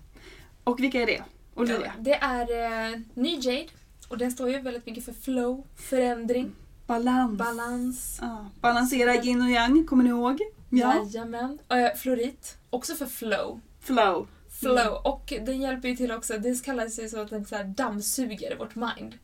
Och 0.63 0.79
vilka 0.79 1.01
är 1.01 1.05
det? 1.05 1.23
Olivia? 1.55 1.93
Det 1.99 2.13
är 2.13 2.91
eh, 2.91 2.99
ny 3.13 3.39
Jade 3.41 3.67
och 4.07 4.17
den 4.17 4.31
står 4.31 4.49
ju 4.49 4.59
väldigt 4.59 4.85
mycket 4.85 5.05
för 5.05 5.13
flow, 5.13 5.67
förändring, 5.75 6.55
Balans. 6.87 7.37
balans. 7.37 8.17
Ja, 8.21 8.45
balansera 8.61 9.15
yin 9.15 9.41
och 9.41 9.49
yang, 9.49 9.85
kommer 9.87 10.03
ni 10.03 10.09
ihåg? 10.09 10.39
Ja. 10.69 10.95
Jajamän. 10.95 11.59
Uh, 11.73 11.95
florit, 11.95 12.57
också 12.69 12.95
för 12.95 13.05
flow. 13.05 13.61
Flow. 13.79 14.27
Flow. 14.49 15.01
Och 15.03 15.33
den 15.41 15.61
hjälper 15.61 15.87
ju 15.87 15.95
till 15.95 16.11
också, 16.11 16.37
det 16.37 16.65
kallas 16.65 16.99
ju 16.99 17.09
så 17.09 17.21
att 17.21 17.29
den 17.29 17.45
så 17.45 17.55
här 17.55 17.63
dammsuger 17.63 18.55
vårt 18.57 18.75
mind. 18.75 19.17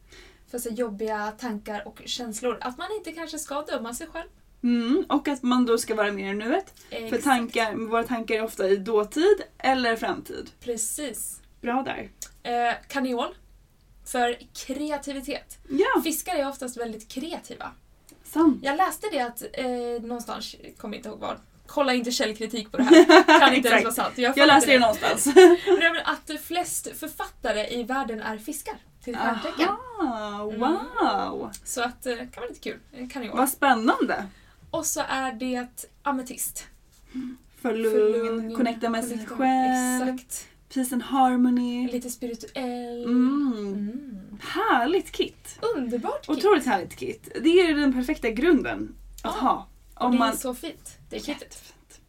För 0.52 0.60
så 0.60 0.70
jobbiga 0.70 1.32
tankar 1.32 1.88
och 1.88 2.02
känslor. 2.06 2.58
Att 2.62 2.78
man 2.78 2.88
inte 2.98 3.12
kanske 3.12 3.40
ska 3.40 3.62
döma 3.62 3.94
sig 3.94 4.08
själv. 4.08 4.30
Mm, 4.64 5.06
och 5.10 5.28
att 5.28 5.44
man 5.44 5.66
då 5.66 5.78
ska 5.78 5.96
vara 5.96 6.12
mer 6.12 6.32
i 6.32 6.34
nuet. 6.34 6.74
För 6.90 6.98
Exakt. 6.98 7.24
tankar, 7.24 7.74
våra 7.76 8.04
tankar 8.04 8.36
är 8.36 8.44
ofta 8.44 8.68
i 8.68 8.76
dåtid 8.76 9.42
eller 9.58 9.96
framtid. 9.96 10.50
Precis. 10.60 11.42
Bra 11.62 11.84
där. 11.86 12.10
Eh, 12.44 12.74
kaniol. 12.88 13.36
För 14.06 14.38
kreativitet. 14.66 15.58
Ja, 15.70 16.02
Fiskar 16.04 16.36
är 16.36 16.50
oftast 16.50 16.78
väldigt 16.78 17.10
kreativa. 17.12 17.72
sant. 18.24 18.60
Jag 18.64 18.78
läste 18.78 19.08
det 19.12 19.20
att 19.20 19.44
eh, 19.54 20.02
någonstans, 20.08 20.56
jag 20.64 20.78
kommer 20.78 20.98
inte 20.98 21.10
ihåg 21.10 21.20
var, 21.20 21.38
kolla 21.68 21.94
inte 21.94 22.12
källkritik 22.12 22.72
på 22.72 22.78
det 22.78 22.84
här. 22.84 23.40
Kan 23.40 23.54
inte 23.54 23.70
ens 23.70 23.84
vara 23.84 23.94
sant. 23.94 24.18
Jag 24.18 24.36
fattar 24.36 24.48
läste 24.48 24.72
det 24.72 24.80
någonstans. 24.80 25.26
Men 25.80 25.98
att 26.04 26.42
flest 26.44 26.88
författare 27.00 27.68
i 27.80 27.84
världen 27.84 28.22
är 28.22 28.38
fiskar 28.38 28.76
till 29.04 29.16
stjärntecken. 29.16 29.68
Wow. 30.60 31.52
Så 31.64 31.82
att 31.82 32.04
det 32.04 32.16
kan 32.18 32.30
vara 32.36 32.48
lite 32.48 32.60
kul. 32.62 32.80
Det 32.92 33.08
kan. 33.08 33.30
Vad 33.30 33.50
spännande. 33.50 34.26
Och 34.72 34.86
så 34.86 35.02
är 35.08 35.32
det 35.32 35.90
ametist. 36.04 36.68
För 37.62 37.70
För 37.70 37.76
lugn, 37.78 38.56
connecta 38.56 38.90
med 38.90 39.06
sig 39.06 39.26
själv, 39.26 40.10
Exakt. 40.16 40.48
peace 40.74 40.96
and 40.96 41.04
harmony. 41.04 41.88
Lite 41.88 42.10
spirituell. 42.10 43.04
Mm. 43.04 43.54
Mm. 43.58 44.38
Härligt 44.42 45.12
kit. 45.12 45.60
Underbart 45.76 46.28
kit. 46.28 46.38
Otroligt 46.38 46.66
härligt 46.66 46.96
kit. 46.96 47.30
Det 47.44 47.50
är 47.50 47.76
den 47.76 47.94
perfekta 47.94 48.30
grunden 48.30 48.96
att 49.24 49.36
Ja. 49.36 49.42
ha. 49.42 49.68
Om 49.94 50.12
det 50.12 50.18
man... 50.18 50.30
är 50.30 50.36
så 50.36 50.54
fint. 50.56 50.98
Det. 51.10 51.28
Jättefint. 51.28 52.02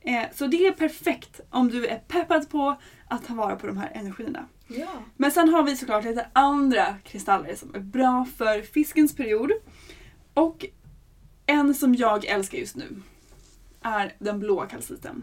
Eh, 0.00 0.22
så 0.34 0.46
det 0.46 0.66
är 0.66 0.72
perfekt 0.72 1.40
om 1.50 1.68
du 1.68 1.86
är 1.86 1.98
peppad 1.98 2.50
på 2.50 2.76
att 3.08 3.26
ta 3.26 3.34
vara 3.34 3.56
på 3.56 3.66
de 3.66 3.76
här 3.76 3.90
energierna. 3.94 4.46
Ja. 4.68 4.88
Men 5.16 5.30
sen 5.30 5.48
har 5.48 5.62
vi 5.62 5.76
såklart 5.76 6.04
lite 6.04 6.26
andra 6.32 6.96
kristaller 7.04 7.54
som 7.54 7.74
är 7.74 7.78
bra 7.80 8.26
för 8.36 8.62
fiskens 8.62 9.16
period. 9.16 9.52
Och 10.34 10.66
en 11.46 11.74
som 11.74 11.94
jag 11.94 12.24
älskar 12.24 12.58
just 12.58 12.76
nu 12.76 13.02
är 13.82 14.14
den 14.18 14.38
blåa 14.40 14.66
kalciten. 14.66 15.22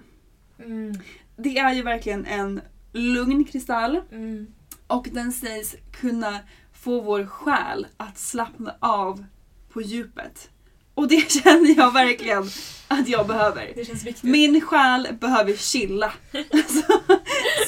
Mm. 0.60 0.94
Det 1.38 1.58
är 1.58 1.74
ju 1.74 1.82
verkligen 1.84 2.26
en 2.26 2.62
lugn 2.94 3.46
kristall 3.46 4.02
Mm. 4.12 4.48
och 4.88 5.08
den 5.12 5.32
sägs 5.32 5.76
kunna 5.92 6.40
få 6.74 7.02
vår 7.02 7.26
själ 7.26 7.88
att 7.98 8.18
slappna 8.18 8.76
av 8.80 9.26
på 9.74 9.82
djupet. 9.82 10.50
Och 10.94 11.08
det 11.08 11.32
känner 11.44 11.78
jag 11.78 11.94
verkligen 11.94 12.44
att 12.88 13.08
jag 13.08 13.28
behöver. 13.28 13.74
Min 14.24 14.62
själ 14.62 15.08
behöver 15.22 15.54
chilla. 15.54 16.14
så, 16.68 17.00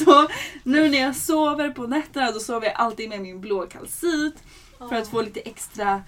så 0.04 0.28
nu 0.64 0.90
när 0.90 1.00
jag 1.00 1.16
sover 1.16 1.70
på 1.70 1.88
nätterna 1.88 2.32
då 2.32 2.40
sover 2.40 2.68
jag 2.68 2.76
alltid 2.76 3.10
med 3.10 3.22
min 3.22 3.42
blå 3.42 3.66
kalcit 3.68 4.36
för 4.90 4.96
att 4.96 5.08
få 5.08 5.22
lite 5.22 5.40
extra 5.40 6.04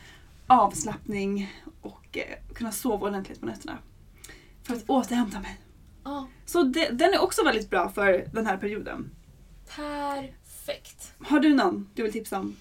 avslappning 0.48 1.54
och 1.82 2.18
eh, 2.18 2.54
kunna 2.56 2.72
sova 2.72 3.08
ordentligt 3.08 3.40
på 3.40 3.46
nätterna. 3.46 3.78
För 4.64 4.76
att 4.76 4.84
återhämta 4.90 5.40
mig. 5.40 5.60
Ja. 6.04 6.28
Så 6.46 6.64
det, 6.64 6.90
den 6.90 7.14
är 7.14 7.22
också 7.22 7.44
väldigt 7.44 7.70
bra 7.70 7.90
för 7.90 8.28
den 8.34 8.46
här 8.46 8.58
perioden. 8.58 9.10
Perfekt. 9.76 11.14
Har 11.28 11.40
du 11.40 11.54
någon 11.54 11.90
du 11.96 12.04
vill 12.04 12.14
tipsa 12.14 12.40
om? 12.40 12.56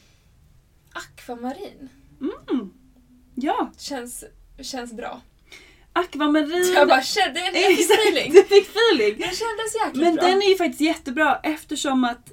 Akvamarin. 0.93 1.89
Mm. 2.21 2.71
Ja, 3.35 3.73
Känns, 3.79 4.25
känns 4.63 4.93
bra. 4.93 5.21
akvamarin. 5.93 6.73
Jag 6.75 6.89
bara 6.89 7.03
kände, 7.03 7.41
jag 7.41 7.55
fick 7.55 7.81
Exakt, 7.81 8.01
feeling. 8.01 8.33
du 8.33 8.43
fick 8.45 8.69
feeling. 8.69 9.15
Det 9.19 9.25
kändes 9.37 9.75
jäkligt 9.85 10.05
Men 10.05 10.15
bra. 10.15 10.25
den 10.25 10.43
är 10.43 10.49
ju 10.49 10.57
faktiskt 10.57 10.81
jättebra 10.81 11.41
eftersom 11.43 12.05
att 12.05 12.33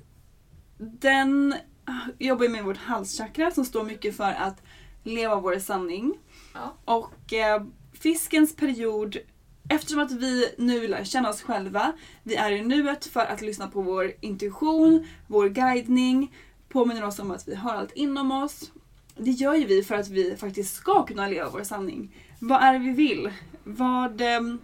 den 0.78 1.56
ah, 1.86 1.92
jobbar 2.20 2.48
med 2.48 2.64
vårt 2.64 2.78
halschakra 2.78 3.52
som 3.52 3.66
står 3.66 3.84
mycket 3.84 4.18
för 4.18 4.32
att 4.32 4.64
leva 5.04 5.36
vår 5.36 5.60
sanning. 5.60 6.14
Ja. 6.54 6.74
Och 6.86 7.34
eh, 7.34 7.64
fiskens 7.94 8.56
period, 8.56 9.18
eftersom 9.70 10.00
att 10.00 10.12
vi 10.12 10.54
nu 10.58 10.88
lär 10.88 11.04
känna 11.04 11.30
oss 11.30 11.42
själva, 11.42 11.92
vi 12.24 12.36
är 12.36 12.52
i 12.52 12.62
nuet 12.62 13.06
för 13.06 13.26
att 13.26 13.42
lyssna 13.42 13.68
på 13.68 13.82
vår 13.82 14.12
intuition, 14.22 15.08
vår 15.28 15.50
guidning, 15.50 16.36
påminner 16.70 17.04
oss 17.04 17.20
om 17.20 17.32
att 17.32 17.48
vi 17.48 17.56
har 17.56 17.74
allt 17.74 17.92
inom 17.96 18.32
oss. 18.32 18.72
Det 19.18 19.32
gör 19.32 19.56
ju 19.56 19.66
vi 19.66 19.84
för 19.84 19.96
att 19.96 20.08
vi 20.10 20.36
faktiskt 20.38 20.76
ska 20.76 21.06
kunna 21.06 21.28
leva 21.28 21.50
vår 21.50 21.64
sanning. 21.64 22.16
Vad 22.40 22.62
är 22.64 22.74
det 22.74 22.80
vi 22.80 22.92
vill? 22.92 23.32
Vad, 23.64 24.22
ehm, 24.22 24.60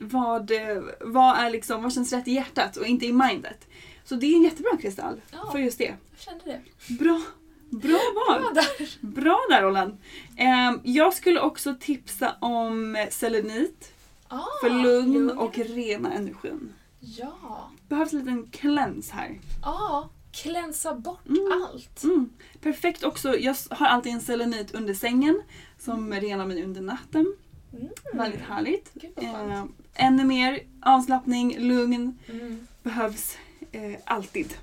vad, 0.00 0.50
eh, 0.50 0.82
vad, 1.00 1.36
är 1.38 1.50
liksom, 1.50 1.82
vad 1.82 1.92
känns 1.92 2.12
rätt 2.12 2.28
i 2.28 2.32
hjärtat 2.32 2.76
och 2.76 2.86
inte 2.86 3.06
i 3.06 3.12
mindet? 3.12 3.66
Så 4.04 4.14
det 4.14 4.26
är 4.26 4.36
en 4.36 4.42
jättebra 4.42 4.76
kristall 4.82 5.20
Ja. 5.32 5.50
för 5.52 5.58
just 5.58 5.78
det. 5.78 5.84
Jag 6.10 6.20
kände 6.20 6.44
det. 6.44 6.60
Bra, 6.94 7.22
bra 7.70 7.98
val! 8.28 8.40
Bra 8.40 8.50
där. 8.54 8.88
Bra 9.00 9.38
där 9.50 9.62
Roland. 9.62 9.98
Ehm, 10.36 10.80
jag 10.84 11.14
skulle 11.14 11.40
också 11.40 11.74
tipsa 11.80 12.36
om 12.40 13.06
selenit 13.10 13.92
Ah, 14.28 14.44
för 14.60 14.70
lugn 14.70 15.12
lugn. 15.12 15.30
och 15.38 15.58
rena 15.58 16.12
energin. 16.12 16.72
Ja. 17.00 17.70
Behövs 17.88 18.12
en 18.12 18.18
liten 18.18 18.46
cleanse 18.50 19.14
här. 19.14 19.38
Ja. 19.62 20.08
Klänsa 20.32 20.94
bort 20.94 21.26
Mm. 21.28 21.52
allt. 21.72 22.02
Mm. 22.04 22.30
Perfekt 22.60 23.04
också, 23.04 23.36
jag 23.38 23.56
har 23.70 23.86
alltid 23.86 24.12
en 24.12 24.20
selenit 24.20 24.74
under 24.74 24.94
sängen 24.94 25.42
som 25.78 26.12
renar 26.14 26.46
mig 26.46 26.62
under 26.64 26.80
natten. 26.80 27.34
Mm. 27.72 27.88
Väldigt 28.14 28.40
härligt. 28.40 28.92
Ehm, 29.16 29.72
ännu 29.94 30.24
mer 30.24 30.60
avslappning, 30.82 31.56
lugn 31.58 32.18
Mm. 32.28 32.66
behövs 32.82 33.36
eh, 33.72 33.92
alltid. 34.04 34.54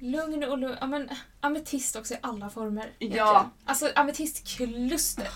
Lugn 0.00 0.44
och 0.44 0.58
lugn. 0.58 0.76
Ja, 0.80 0.86
men, 0.86 1.08
ametist 1.40 1.96
också 1.96 2.14
i 2.14 2.18
alla 2.20 2.50
former. 2.50 2.90
Ja. 2.98 3.06
egentligen. 3.06 3.50
Alltså 3.64 3.88
ametistkluster. 3.94 5.28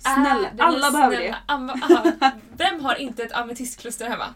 Snälla, 0.00 0.50
den 0.50 0.60
alla 0.60 0.90
behöver 0.90 1.16
snälla- 1.16 1.36
det. 1.46 1.52
Am- 1.52 1.70
aha. 1.70 2.30
Vem 2.56 2.84
har 2.84 2.94
inte 2.94 3.22
ett 3.22 3.32
ametistkluster 3.32 4.08
hemma? 4.08 4.34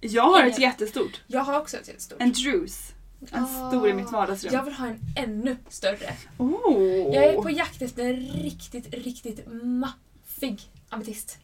Jag 0.00 0.22
har 0.22 0.40
ett 0.42 0.58
Ingen. 0.58 0.60
jättestort. 0.70 1.20
Jag 1.26 1.40
har 1.40 1.60
också 1.60 1.76
ett 1.76 1.88
jättestort. 1.88 2.20
En 2.22 2.32
drus. 2.32 2.92
En 3.32 3.44
Ah. 3.44 3.68
stor 3.70 3.88
i 3.88 3.92
mitt 3.92 4.10
vardagsrum. 4.12 4.52
Jag 4.54 4.62
vill 4.62 4.74
ha 4.74 4.86
en 4.86 5.00
ännu 5.16 5.56
större. 5.68 6.12
Oh. 6.38 7.14
Jag 7.14 7.24
är 7.24 7.42
på 7.42 7.50
jakt 7.50 7.82
efter 7.82 8.04
en 8.04 8.16
riktigt, 8.26 8.94
riktigt 8.94 9.40
maffig 9.62 10.60
ametist. 10.88 11.38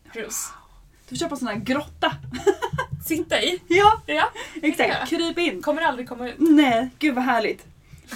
Du 1.12 1.18
får 1.18 1.24
köpa 1.24 1.34
en 1.34 1.38
sån 1.38 1.48
här 1.48 1.56
grotta. 1.56 2.12
Sitta 3.04 3.42
i. 3.42 3.60
Ja, 3.68 4.02
Ja. 4.06 4.30
exakt. 4.62 5.08
Kryp 5.10 5.38
in. 5.38 5.62
Kommer 5.62 5.82
aldrig 5.82 6.08
komma 6.08 6.28
ut. 6.28 6.34
Nej, 6.38 6.90
gud 6.98 7.14
vad 7.14 7.24
härligt. 7.24 7.66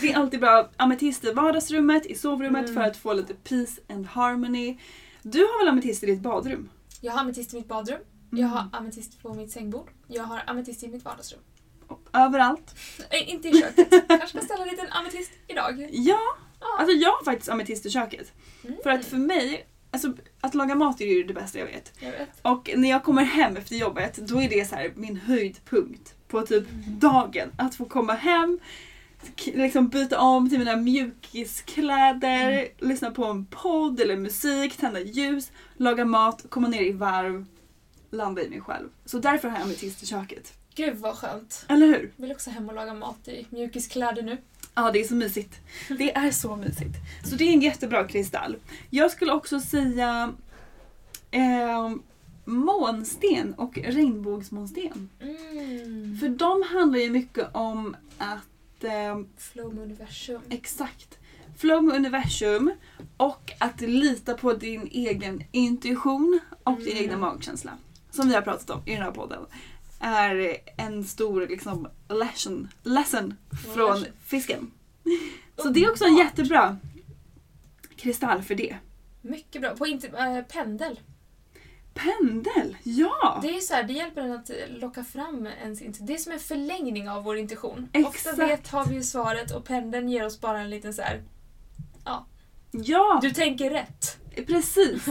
Det 0.01 0.13
är 0.13 0.17
alltid 0.17 0.41
bra 0.41 0.69
ametist 0.77 1.25
i 1.25 1.33
vardagsrummet, 1.33 2.07
i 2.07 2.15
sovrummet 2.15 2.63
Mm. 2.65 2.75
för 2.75 2.83
att 2.91 2.97
få 2.97 3.13
lite 3.13 3.35
peace 3.35 3.81
and 3.89 4.07
harmony. 4.07 4.79
Du 5.23 5.39
har 5.39 5.59
väl 5.59 5.69
ametist 5.69 6.03
i 6.03 6.07
ditt 6.07 6.21
badrum? 6.21 6.69
Jag 7.01 7.13
har 7.13 7.21
ametist 7.21 7.53
i 7.55 7.57
mitt 7.57 7.69
badrum. 7.69 8.01
Jag 8.31 8.47
har 8.49 8.69
ametist 8.73 9.23
på 9.23 9.35
mitt 9.35 9.51
sängbord. 9.51 9.89
Jag 10.07 10.23
har 10.25 10.43
ametist 10.47 10.83
i 10.83 10.89
mitt 10.89 11.05
vardagsrum. 11.05 11.41
Överallt? 12.13 12.75
Äh, 13.11 13.31
inte 13.31 13.49
i 13.49 13.61
köket. 13.61 14.09
Kanske 14.09 14.29
ska 14.29 14.41
ställa 14.41 14.63
en 14.63 14.69
liten 14.69 14.93
ametist 14.93 15.31
idag. 15.49 15.89
Ja, 15.93 16.19
Ja. 16.61 16.67
alltså 16.79 16.97
jag 16.97 17.11
har 17.11 17.25
faktiskt 17.25 17.49
ametist 17.49 17.87
i 17.87 17.91
köket. 17.91 18.33
Mm. 18.65 18.77
För 18.83 18.91
att 18.91 19.05
för 19.05 19.17
mig, 19.17 19.67
alltså 20.05 20.23
att 20.41 20.55
laga 20.55 20.75
mat 20.75 21.01
är 21.01 21.07
ju 21.07 21.23
det 21.23 21.35
bästa 21.35 21.59
jag 21.59 21.67
vet. 21.67 21.93
Jag 21.99 22.13
vet. 22.13 22.29
Och 22.43 22.71
när 22.77 22.91
jag 22.91 23.05
kommer 23.05 23.25
hem 23.25 23.57
efter 23.57 23.77
jobbet, 23.77 24.17
då 24.17 24.43
är 24.43 24.49
det 24.49 24.69
så 24.69 24.75
här 24.77 24.93
min 24.95 25.17
höjdpunkt 25.17 26.15
på 26.29 26.43
typ 26.43 26.65
dagen. 26.87 27.49
Att 27.57 27.75
få 27.75 27.85
komma 27.85 28.13
hem, 28.13 28.59
liksom 29.45 29.89
byta 29.89 30.21
om 30.21 30.51
till 30.51 30.59
mina 30.59 30.77
mjukiskläder, 30.77 32.69
lyssna 32.79 33.11
på 33.11 33.25
en 33.25 33.47
podd 33.47 34.01
eller 34.01 34.17
musik, 34.17 34.77
tända 34.77 35.01
ljus, 35.01 35.53
laga 35.77 36.05
mat, 36.05 36.45
komma 36.49 36.69
ner 36.69 36.83
i 36.83 36.93
varv, 36.93 37.47
landa 38.11 38.43
i 38.43 38.49
mig 38.49 38.61
själv. 38.61 38.89
Så 39.05 39.19
därför 39.19 39.49
har 39.49 39.57
jag 39.57 39.65
ametist 39.65 40.03
i 40.03 40.07
köket. 40.07 40.53
Gud 40.77 40.97
vad 40.97 41.15
skönt. 41.17 41.65
Eller 41.69 41.87
hur? 41.87 42.13
Jag 42.17 42.23
vill 42.23 42.33
också 42.33 42.51
hem 42.51 42.69
och 42.69 42.75
laga 42.75 42.95
mat 42.95 43.29
i 43.29 43.47
mjukiskläder 43.51 44.23
nu. 44.23 44.39
Ja, 44.75 44.91
det 44.93 45.01
är 45.01 45.05
så 45.05 45.15
mysigt. 45.15 45.55
Det 45.99 46.17
är 46.17 46.31
så 46.31 46.57
mysigt. 46.57 46.95
Så 47.25 47.37
det 47.37 47.45
är 47.45 47.53
en 47.53 47.61
jättebra 47.63 48.05
kristall. 48.09 48.57
Jag 48.91 49.11
skulle 49.11 49.33
också 49.33 49.61
säga 49.61 50.33
eh, 51.31 51.91
månsten 52.45 53.55
och 53.55 53.79
regnbågsmånsten. 53.79 55.09
Mm. 55.21 56.19
För 56.21 56.29
de 56.29 56.63
handlar 56.63 56.99
ju 56.99 57.11
mycket 57.11 57.49
om 57.53 57.97
att... 58.19 58.85
Eh, 58.85 59.21
Flow 59.37 59.75
med 59.75 59.85
universum. 59.85 60.41
exakt. 60.49 61.19
flow 61.57 61.85
med 61.85 61.97
universum 61.97 62.73
och 63.17 63.53
att 63.59 63.81
lita 63.81 64.35
på 64.35 64.53
din 64.53 64.89
egen 64.93 65.43
intuition 65.53 66.41
och 66.65 66.77
din 66.81 66.97
egna 66.97 67.17
magkänsla. 67.19 67.73
Som 68.11 68.29
vi 68.29 68.35
har 68.35 68.43
pratat 68.43 68.71
om 68.71 68.83
i 68.87 68.95
den 68.95 69.03
här 69.03 69.11
podden. 69.11 69.47
Är 70.01 70.57
en 70.77 71.05
stor 71.05 71.47
liksom, 71.47 71.89
lesson, 72.09 72.69
lesson 72.83 73.37
från 73.75 74.05
fisken. 74.25 74.71
Så 75.57 75.69
det 75.69 75.85
är 75.85 75.91
också 75.91 76.05
en 76.05 76.17
jättebra 76.17 76.77
kristall 77.97 78.43
för 78.43 78.55
det. 78.55 78.77
Mycket 79.23 79.61
bra. 79.61 79.77
På 79.77 79.87
äh, 79.87 80.43
pendel. 80.49 81.01
Pendel, 81.95 82.77
ja! 82.83 83.39
Det 83.43 83.57
är 83.57 83.61
så 83.61 83.75
här, 83.75 83.83
det 83.83 83.93
hjälper 83.93 84.23
en 84.23 84.33
att 84.33 84.51
locka 84.69 85.05
fram 85.05 85.47
ens 85.47 85.83
intuition. 85.83 86.07
Det 86.07 86.15
är 86.15 86.19
som 86.19 86.33
en 86.33 86.39
förlängning 86.39 87.11
av 87.11 87.25
vår 87.25 87.37
intuition. 87.37 87.89
Exakt. 87.93 88.17
Ofta 88.17 88.47
vet 88.47 88.69
har 88.69 88.87
vi 88.87 88.95
ju 88.95 89.03
svaret 89.03 89.51
och 89.51 89.65
pendeln 89.65 90.09
ger 90.09 90.27
oss 90.27 90.41
bara 90.41 90.61
en 90.61 90.71
liten 90.71 90.95
så 90.95 91.03
här. 91.03 91.23
Ja, 92.05 92.27
Du 93.23 93.31
tänker 93.31 93.71
rätt. 93.71 94.19
precis. 94.47 95.05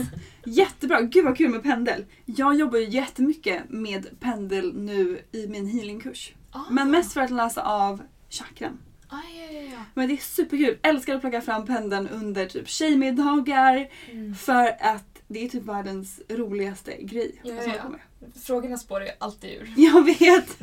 Jättebra. 0.45 1.01
Gud 1.01 1.25
vad 1.25 1.38
kul 1.38 1.49
med 1.49 1.63
pendel. 1.63 2.06
Jag 2.25 2.56
jobbar 2.56 2.78
ju 2.78 2.89
jättemycket 2.89 3.69
med 3.69 4.19
pendel 4.19 4.73
nu 4.75 5.21
i 5.32 5.47
min 5.47 5.67
healingkurs. 5.67 6.34
Ah. 6.51 6.60
Men 6.69 6.91
mest 6.91 7.13
för 7.13 7.21
att 7.21 7.32
läsa 7.32 7.62
av 7.62 8.01
chakran. 8.30 8.80
Ah, 9.08 9.15
ja, 9.38 9.51
ja, 9.51 9.62
ja. 9.62 9.80
Men 9.93 10.08
det 10.08 10.13
är 10.13 10.17
superkul. 10.17 10.78
Älskar 10.82 11.15
att 11.15 11.21
plocka 11.21 11.41
fram 11.41 11.65
pendeln 11.65 12.08
under 12.08 12.45
typ 12.45 12.69
tjejmiddagar. 12.69 13.89
Mm. 14.12 14.36
För 14.36 14.67
att 14.80 15.21
det 15.28 15.45
är 15.45 15.49
typ 15.49 15.63
världens 15.63 16.21
roligaste 16.30 16.97
grej. 17.01 17.41
Ja, 17.43 17.54
ja, 17.54 17.73
ja. 17.75 18.30
Frågorna 18.43 18.78
spårar 18.78 19.06
ju 19.06 19.12
alltid 19.19 19.49
ur. 19.49 19.73
Jag 19.78 20.06
vet! 20.06 20.58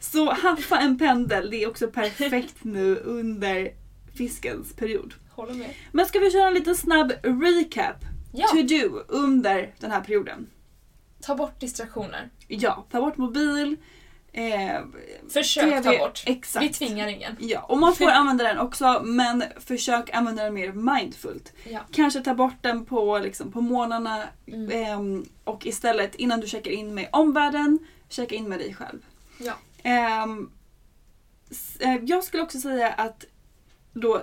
Så 0.00 0.32
haffa 0.32 0.78
en 0.78 0.98
pendel, 0.98 1.50
det 1.50 1.62
är 1.62 1.68
också 1.68 1.88
perfekt 1.88 2.64
nu 2.64 2.96
under 2.96 3.70
fiskens 4.14 4.72
period. 4.72 5.14
Håller 5.34 5.54
med. 5.54 5.70
Men 5.92 6.06
ska 6.06 6.18
vi 6.18 6.30
köra 6.30 6.48
en 6.48 6.54
liten 6.54 6.76
snabb 6.76 7.12
recap? 7.22 7.96
Ja, 8.32 8.46
To 8.46 8.62
do 8.62 9.02
under 9.08 9.74
den 9.80 9.90
här 9.90 10.00
perioden. 10.00 10.46
ta 11.20 11.34
bort 11.34 11.60
distraktioner. 11.60 12.30
Ja, 12.48 12.86
ta 12.90 13.00
bort 13.00 13.16
mobil. 13.16 13.76
Eh, 14.32 14.80
Försök 15.32 15.64
TV, 15.64 15.82
ta 15.82 15.98
bort. 15.98 16.22
Exakt. 16.26 16.64
Vi 16.64 16.68
tvingar 16.72 17.08
ingen. 17.08 17.36
Ja, 17.40 17.60
och 17.62 17.78
man 17.78 17.94
får 17.94 18.10
använda 18.10 18.44
den 18.44 18.58
också 18.58 19.00
men 19.04 19.44
försök 19.60 20.10
använda 20.14 20.44
den 20.44 20.54
mer 20.54 20.72
mindfult. 20.72 21.52
Ja. 21.64 21.80
Kanske 21.92 22.20
ta 22.20 22.34
bort 22.34 22.54
den 22.60 22.84
på, 22.84 23.18
liksom, 23.18 23.52
på 23.52 23.60
morgnarna 23.60 24.22
Mm. 24.46 24.70
ehm, 24.70 25.24
och 25.44 25.66
istället 25.66 26.14
innan 26.14 26.40
du 26.40 26.46
checkar 26.46 26.70
in 26.70 26.94
med 26.94 27.08
omvärlden, 27.12 27.78
checka 28.08 28.34
in 28.34 28.48
med 28.48 28.58
dig 28.58 28.74
själv. 28.74 28.98
Ja. 29.38 29.52
Ehm, 29.82 30.50
eh, 31.80 31.96
jag 32.04 32.24
skulle 32.24 32.42
också 32.42 32.58
säga 32.60 32.88
att 32.92 33.24
då 33.92 34.22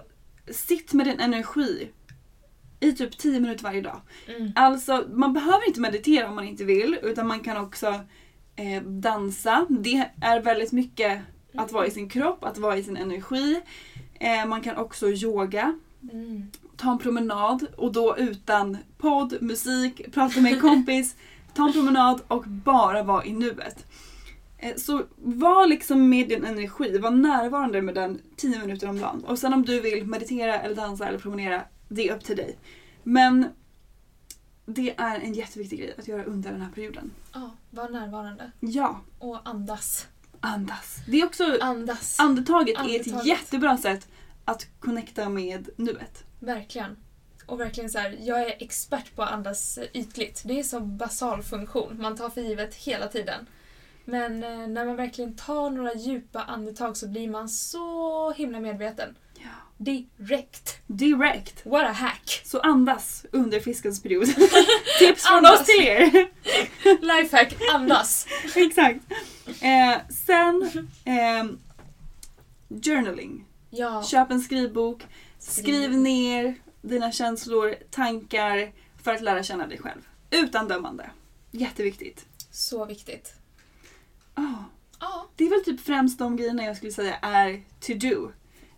sitt 0.51 0.93
med 0.93 1.05
din 1.05 1.19
energi 1.19 1.89
i 2.79 2.91
typ 2.91 3.17
10 3.17 3.39
minuter 3.39 3.63
varje 3.63 3.81
dag. 3.81 4.01
Mm. 4.27 4.51
Alltså 4.55 5.05
man 5.13 5.33
behöver 5.33 5.67
inte 5.67 5.79
meditera 5.81 6.29
om 6.29 6.35
man 6.35 6.47
inte 6.47 6.63
vill 6.63 6.99
utan 7.03 7.27
man 7.27 7.39
kan 7.39 7.57
också 7.57 7.87
eh, 8.55 8.83
dansa. 8.83 9.65
Det 9.69 10.09
är 10.21 10.41
väldigt 10.41 10.71
mycket 10.71 11.21
att 11.55 11.71
vara 11.71 11.87
i 11.87 11.91
sin 11.91 12.09
kropp, 12.09 12.43
att 12.43 12.57
vara 12.57 12.77
i 12.77 12.83
sin 12.83 12.97
energi. 12.97 13.61
Eh, 14.13 14.45
man 14.45 14.61
kan 14.61 14.77
också 14.77 15.09
yoga, 15.09 15.79
Mm. 16.11 16.51
ta 16.77 16.91
en 16.91 16.97
promenad 16.99 17.67
och 17.77 17.91
då 17.91 18.17
utan 18.17 18.77
podd, 18.97 19.37
musik, 19.41 20.13
prata 20.13 20.41
med 20.41 20.53
en 20.53 20.59
kompis. 20.59 21.15
ta 21.53 21.67
en 21.67 21.73
promenad 21.73 22.21
och 22.27 22.43
bara 22.47 23.03
vara 23.03 23.25
i 23.25 23.33
nuet. 23.33 23.85
Eh, 24.63 24.75
Så 24.75 25.03
var 25.17 25.67
liksom 25.67 26.09
med 26.09 26.29
din 26.29 26.45
energi, 26.45 26.97
var 26.97 27.11
närvarande 27.11 27.81
med 27.81 27.95
den 27.95 28.21
10 28.37 28.59
minuter 28.59 28.89
om 28.89 28.99
dagen. 28.99 29.23
Och 29.25 29.39
sen 29.39 29.53
om 29.53 29.65
du 29.65 29.79
vill 29.81 30.05
meditera 30.05 30.59
eller 30.61 30.75
dansa 30.75 31.07
eller 31.07 31.19
promenera, 31.19 31.63
det 31.87 32.09
är 32.09 32.15
upp 32.15 32.23
till 32.23 32.35
dig. 32.35 32.57
Men 33.03 33.47
det 34.65 34.93
är 34.97 35.19
en 35.19 35.33
jätteviktig 35.33 35.79
grej 35.79 35.95
att 35.97 36.07
göra 36.07 36.23
under 36.23 36.51
den 36.51 36.61
här 36.61 36.71
perioden. 36.71 37.11
Ja, 37.33 37.51
var 37.69 37.89
närvarande. 37.89 38.51
Ja, 38.59 39.01
Och 39.19 39.39
andas. 39.49 40.07
andas. 40.39 40.95
Det 41.07 41.21
är 41.21 41.25
också, 41.25 41.57
Andas. 41.61 42.19
andetaget 42.19 42.77
är 42.77 42.81
ett 42.81 42.87
Andetaget. 43.07 43.25
jättebra 43.25 43.77
sätt 43.77 44.07
att 44.45 44.67
connecta 44.79 45.29
med 45.29 45.69
nuet. 45.75 46.23
Verkligen. 46.39 46.97
Och 47.45 47.59
verkligen 47.59 47.89
så 47.89 47.99
här, 47.99 48.17
jag 48.21 48.41
är 48.41 48.63
expert 48.63 49.15
på 49.15 49.23
att 49.23 49.31
andas 49.31 49.79
ytligt. 49.93 50.41
Det 50.45 50.59
är 50.59 50.63
så 50.63 50.79
basal 50.79 51.43
funktion. 51.43 51.97
Man 52.01 52.15
tar 52.17 52.29
för 52.29 52.41
givet 52.41 52.75
hela 52.75 53.07
tiden. 53.07 53.45
Men 54.05 54.43
eh, 54.43 54.67
när 54.67 54.85
man 54.85 54.95
verkligen 54.95 55.35
tar 55.35 55.69
några 55.69 55.93
djupa 55.93 56.43
andetag 56.43 56.97
så 56.97 57.07
blir 57.07 57.29
man 57.29 57.49
så 57.49 58.31
himla 58.31 58.59
medveten. 58.59 59.15
Ja. 59.35 59.49
Direkt. 59.77 60.77
Direkt. 60.87 61.65
What 61.65 61.83
a 61.83 61.91
hack! 61.91 62.41
Så 62.45 62.59
andas 62.59 63.25
under 63.31 63.59
fiskens 63.59 64.03
period. 64.03 64.25
Tips 64.99 65.23
från 65.27 65.45
oss 65.45 65.65
till 65.65 65.87
er. 65.87 66.29
Lifehack, 67.01 67.55
andas! 67.73 68.27
Exakt. 68.55 68.99
Eh, 69.61 69.97
sen, 70.25 70.87
ehm, 71.05 71.59
journaling. 72.69 73.45
Ja, 73.69 74.03
Köp 74.03 74.31
en 74.31 74.41
skrivbok. 74.41 75.07
Skriv 75.39 75.63
Skriv. 75.63 75.97
ner 75.97 76.55
dina 76.81 77.11
känslor, 77.11 77.75
tankar 77.91 78.71
för 79.03 79.13
att 79.13 79.21
lära 79.21 79.43
känna 79.43 79.67
dig 79.67 79.77
själv. 79.77 80.01
Utan 80.31 80.67
dömande. 80.67 81.09
Jätteviktigt. 81.51 82.25
så 82.51 82.85
viktigt. 82.85 83.33
Ah, 84.33 84.41
Ja, 84.99 85.27
det 85.35 85.43
är 85.45 85.49
väl 85.49 85.63
typ 85.63 85.81
främst 85.81 86.19
de 86.19 86.37
grejerna 86.37 86.63
jag 86.63 86.77
skulle 86.77 86.91
säga 86.91 87.15
är 87.21 87.61
to 87.79 87.93
do. 88.07 88.31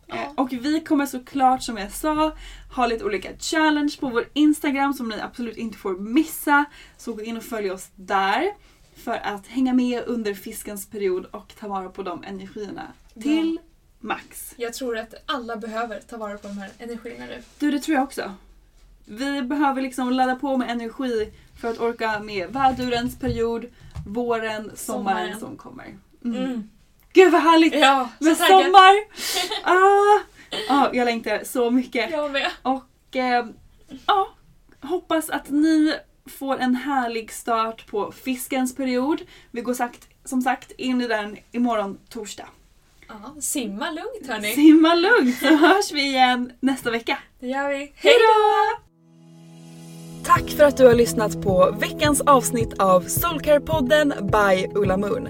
Ja. 0.08 0.34
och 0.38 0.54
vi 0.54 0.80
kommer 0.82 1.06
såklart 1.06 1.64
som 1.64 1.78
jag 1.78 1.92
sa 1.92 2.32
ha 2.76 2.88
lite 2.88 3.06
olika 3.06 3.30
challenge 3.40 3.98
på 4.00 4.10
vår 4.10 4.26
Instagram 4.34 4.94
som 4.94 5.10
ni 5.10 5.20
absolut 5.22 5.58
inte 5.58 5.78
får 5.78 5.98
missa. 5.98 6.66
Så 6.98 7.14
gå 7.14 7.22
in 7.22 7.38
och 7.38 7.44
följ 7.44 7.72
oss 7.72 7.90
där. 7.96 8.54
För 8.96 9.12
att 9.18 9.48
hänga 9.48 9.74
med 9.74 10.04
under 10.06 10.34
fiskens 10.34 10.90
period 10.90 11.26
och 11.26 11.54
ta 11.60 11.68
vara 11.68 11.90
på 11.90 12.04
de 12.04 12.24
energierna 12.24 12.88
till 13.22 13.60
max. 14.00 14.54
jag 14.58 14.74
tror 14.74 14.98
att 14.98 15.14
alla 15.26 15.56
behöver 15.58 16.00
ta 16.00 16.18
vara 16.18 16.38
på 16.38 16.48
de 16.48 16.58
här 16.58 16.70
energierna 16.80 17.26
nu. 17.26 17.44
Du, 17.60 17.72
det 17.72 17.80
tror 17.80 17.96
jag 17.96 18.04
också. 18.04 18.34
Vi 19.06 19.42
behöver 19.42 19.82
liksom 19.82 20.12
ladda 20.12 20.36
på 20.36 20.58
med 20.58 20.70
energi 20.72 21.32
för 21.62 21.68
att 21.72 21.80
orka 21.80 22.20
med 22.20 22.50
vädurens 22.54 23.20
period, 23.20 23.66
våren, 24.06 24.72
sommaren, 24.76 24.76
Sommaren. 24.76 25.40
som 25.40 25.58
kommer. 25.58 25.98
Mm. 26.26 26.44
Mm. 26.44 26.70
Gud 27.14 27.32
vad 27.32 27.42
härligt! 27.42 27.74
Ja, 27.76 28.10
med 28.20 28.38
taggad. 28.38 28.64
sommar! 28.64 28.94
Ah, 29.64 30.20
ah, 30.70 30.90
jag 30.94 31.06
längtar 31.06 31.44
så 31.44 31.72
mycket. 31.72 32.12
Jag 32.12 32.32
med. 32.32 32.50
Och 32.62 33.16
eh, 33.16 33.46
ja, 34.08 34.30
hoppas 34.82 35.30
att 35.30 35.50
ni 35.50 35.94
får 36.26 36.58
en 36.58 36.76
härlig 36.76 37.32
start 37.32 37.88
på 37.88 38.12
fiskens 38.12 38.76
period. 38.76 39.22
Vi 39.52 39.62
går 39.62 39.74
sagt, 39.74 40.08
som 40.26 40.42
sagt 40.42 40.72
in 40.72 41.02
i 41.02 41.08
den 41.08 41.38
imorgon 41.52 41.98
torsdag. 42.10 42.48
Ja, 43.08 43.36
simma 43.42 43.92
lugnt 43.92 44.28
hörni. 44.28 44.54
Simma 44.54 44.96
lugnt 44.96 45.40
så 45.40 45.56
hörs 45.56 45.92
vi 45.92 46.02
igen 46.02 46.52
nästa 46.60 46.92
vecka. 46.92 47.18
Det 47.40 47.48
gör 47.48 47.70
vi. 47.70 47.76
Hej 47.78 47.94
Hej 47.96 48.14
då! 48.20 48.83
Tack 50.26 50.50
för 50.50 50.64
att 50.64 50.78
du 50.78 50.86
har 50.86 50.94
lyssnat 50.94 51.42
på 51.42 51.76
veckans 51.80 52.22
avsnitt 52.22 52.74
av 52.80 53.04
Soulcare-podden 53.04 54.14
by 54.32 54.68
Ulla 54.76 54.98
Moon. 54.98 55.30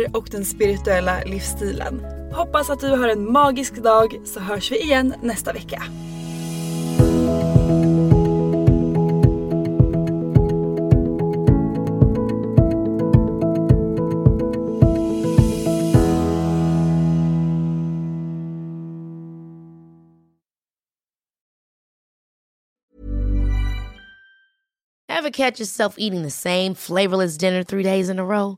och 0.13 0.27
den 0.31 0.45
spirituella 0.45 1.21
livsstilen. 1.25 2.05
Hoppas 2.33 2.69
att 2.69 2.79
du 2.79 2.87
har 2.87 3.07
en 3.07 3.31
magisk 3.31 3.75
dag 3.75 4.21
så 4.25 4.39
hörs 4.39 4.71
vi 4.71 4.83
igen 4.83 5.13
nästa 5.21 5.53
vecka. 5.53 5.83
Ever 25.21 25.29
catch 25.29 25.59
yourself 25.59 25.95
eating 25.99 26.23
the 26.23 26.31
same 26.31 26.73
flavorless 26.73 27.37
dinner 27.37 27.63
three 27.63 27.83
days 27.83 28.09
in 28.09 28.17
a 28.17 28.25
row? 28.25 28.57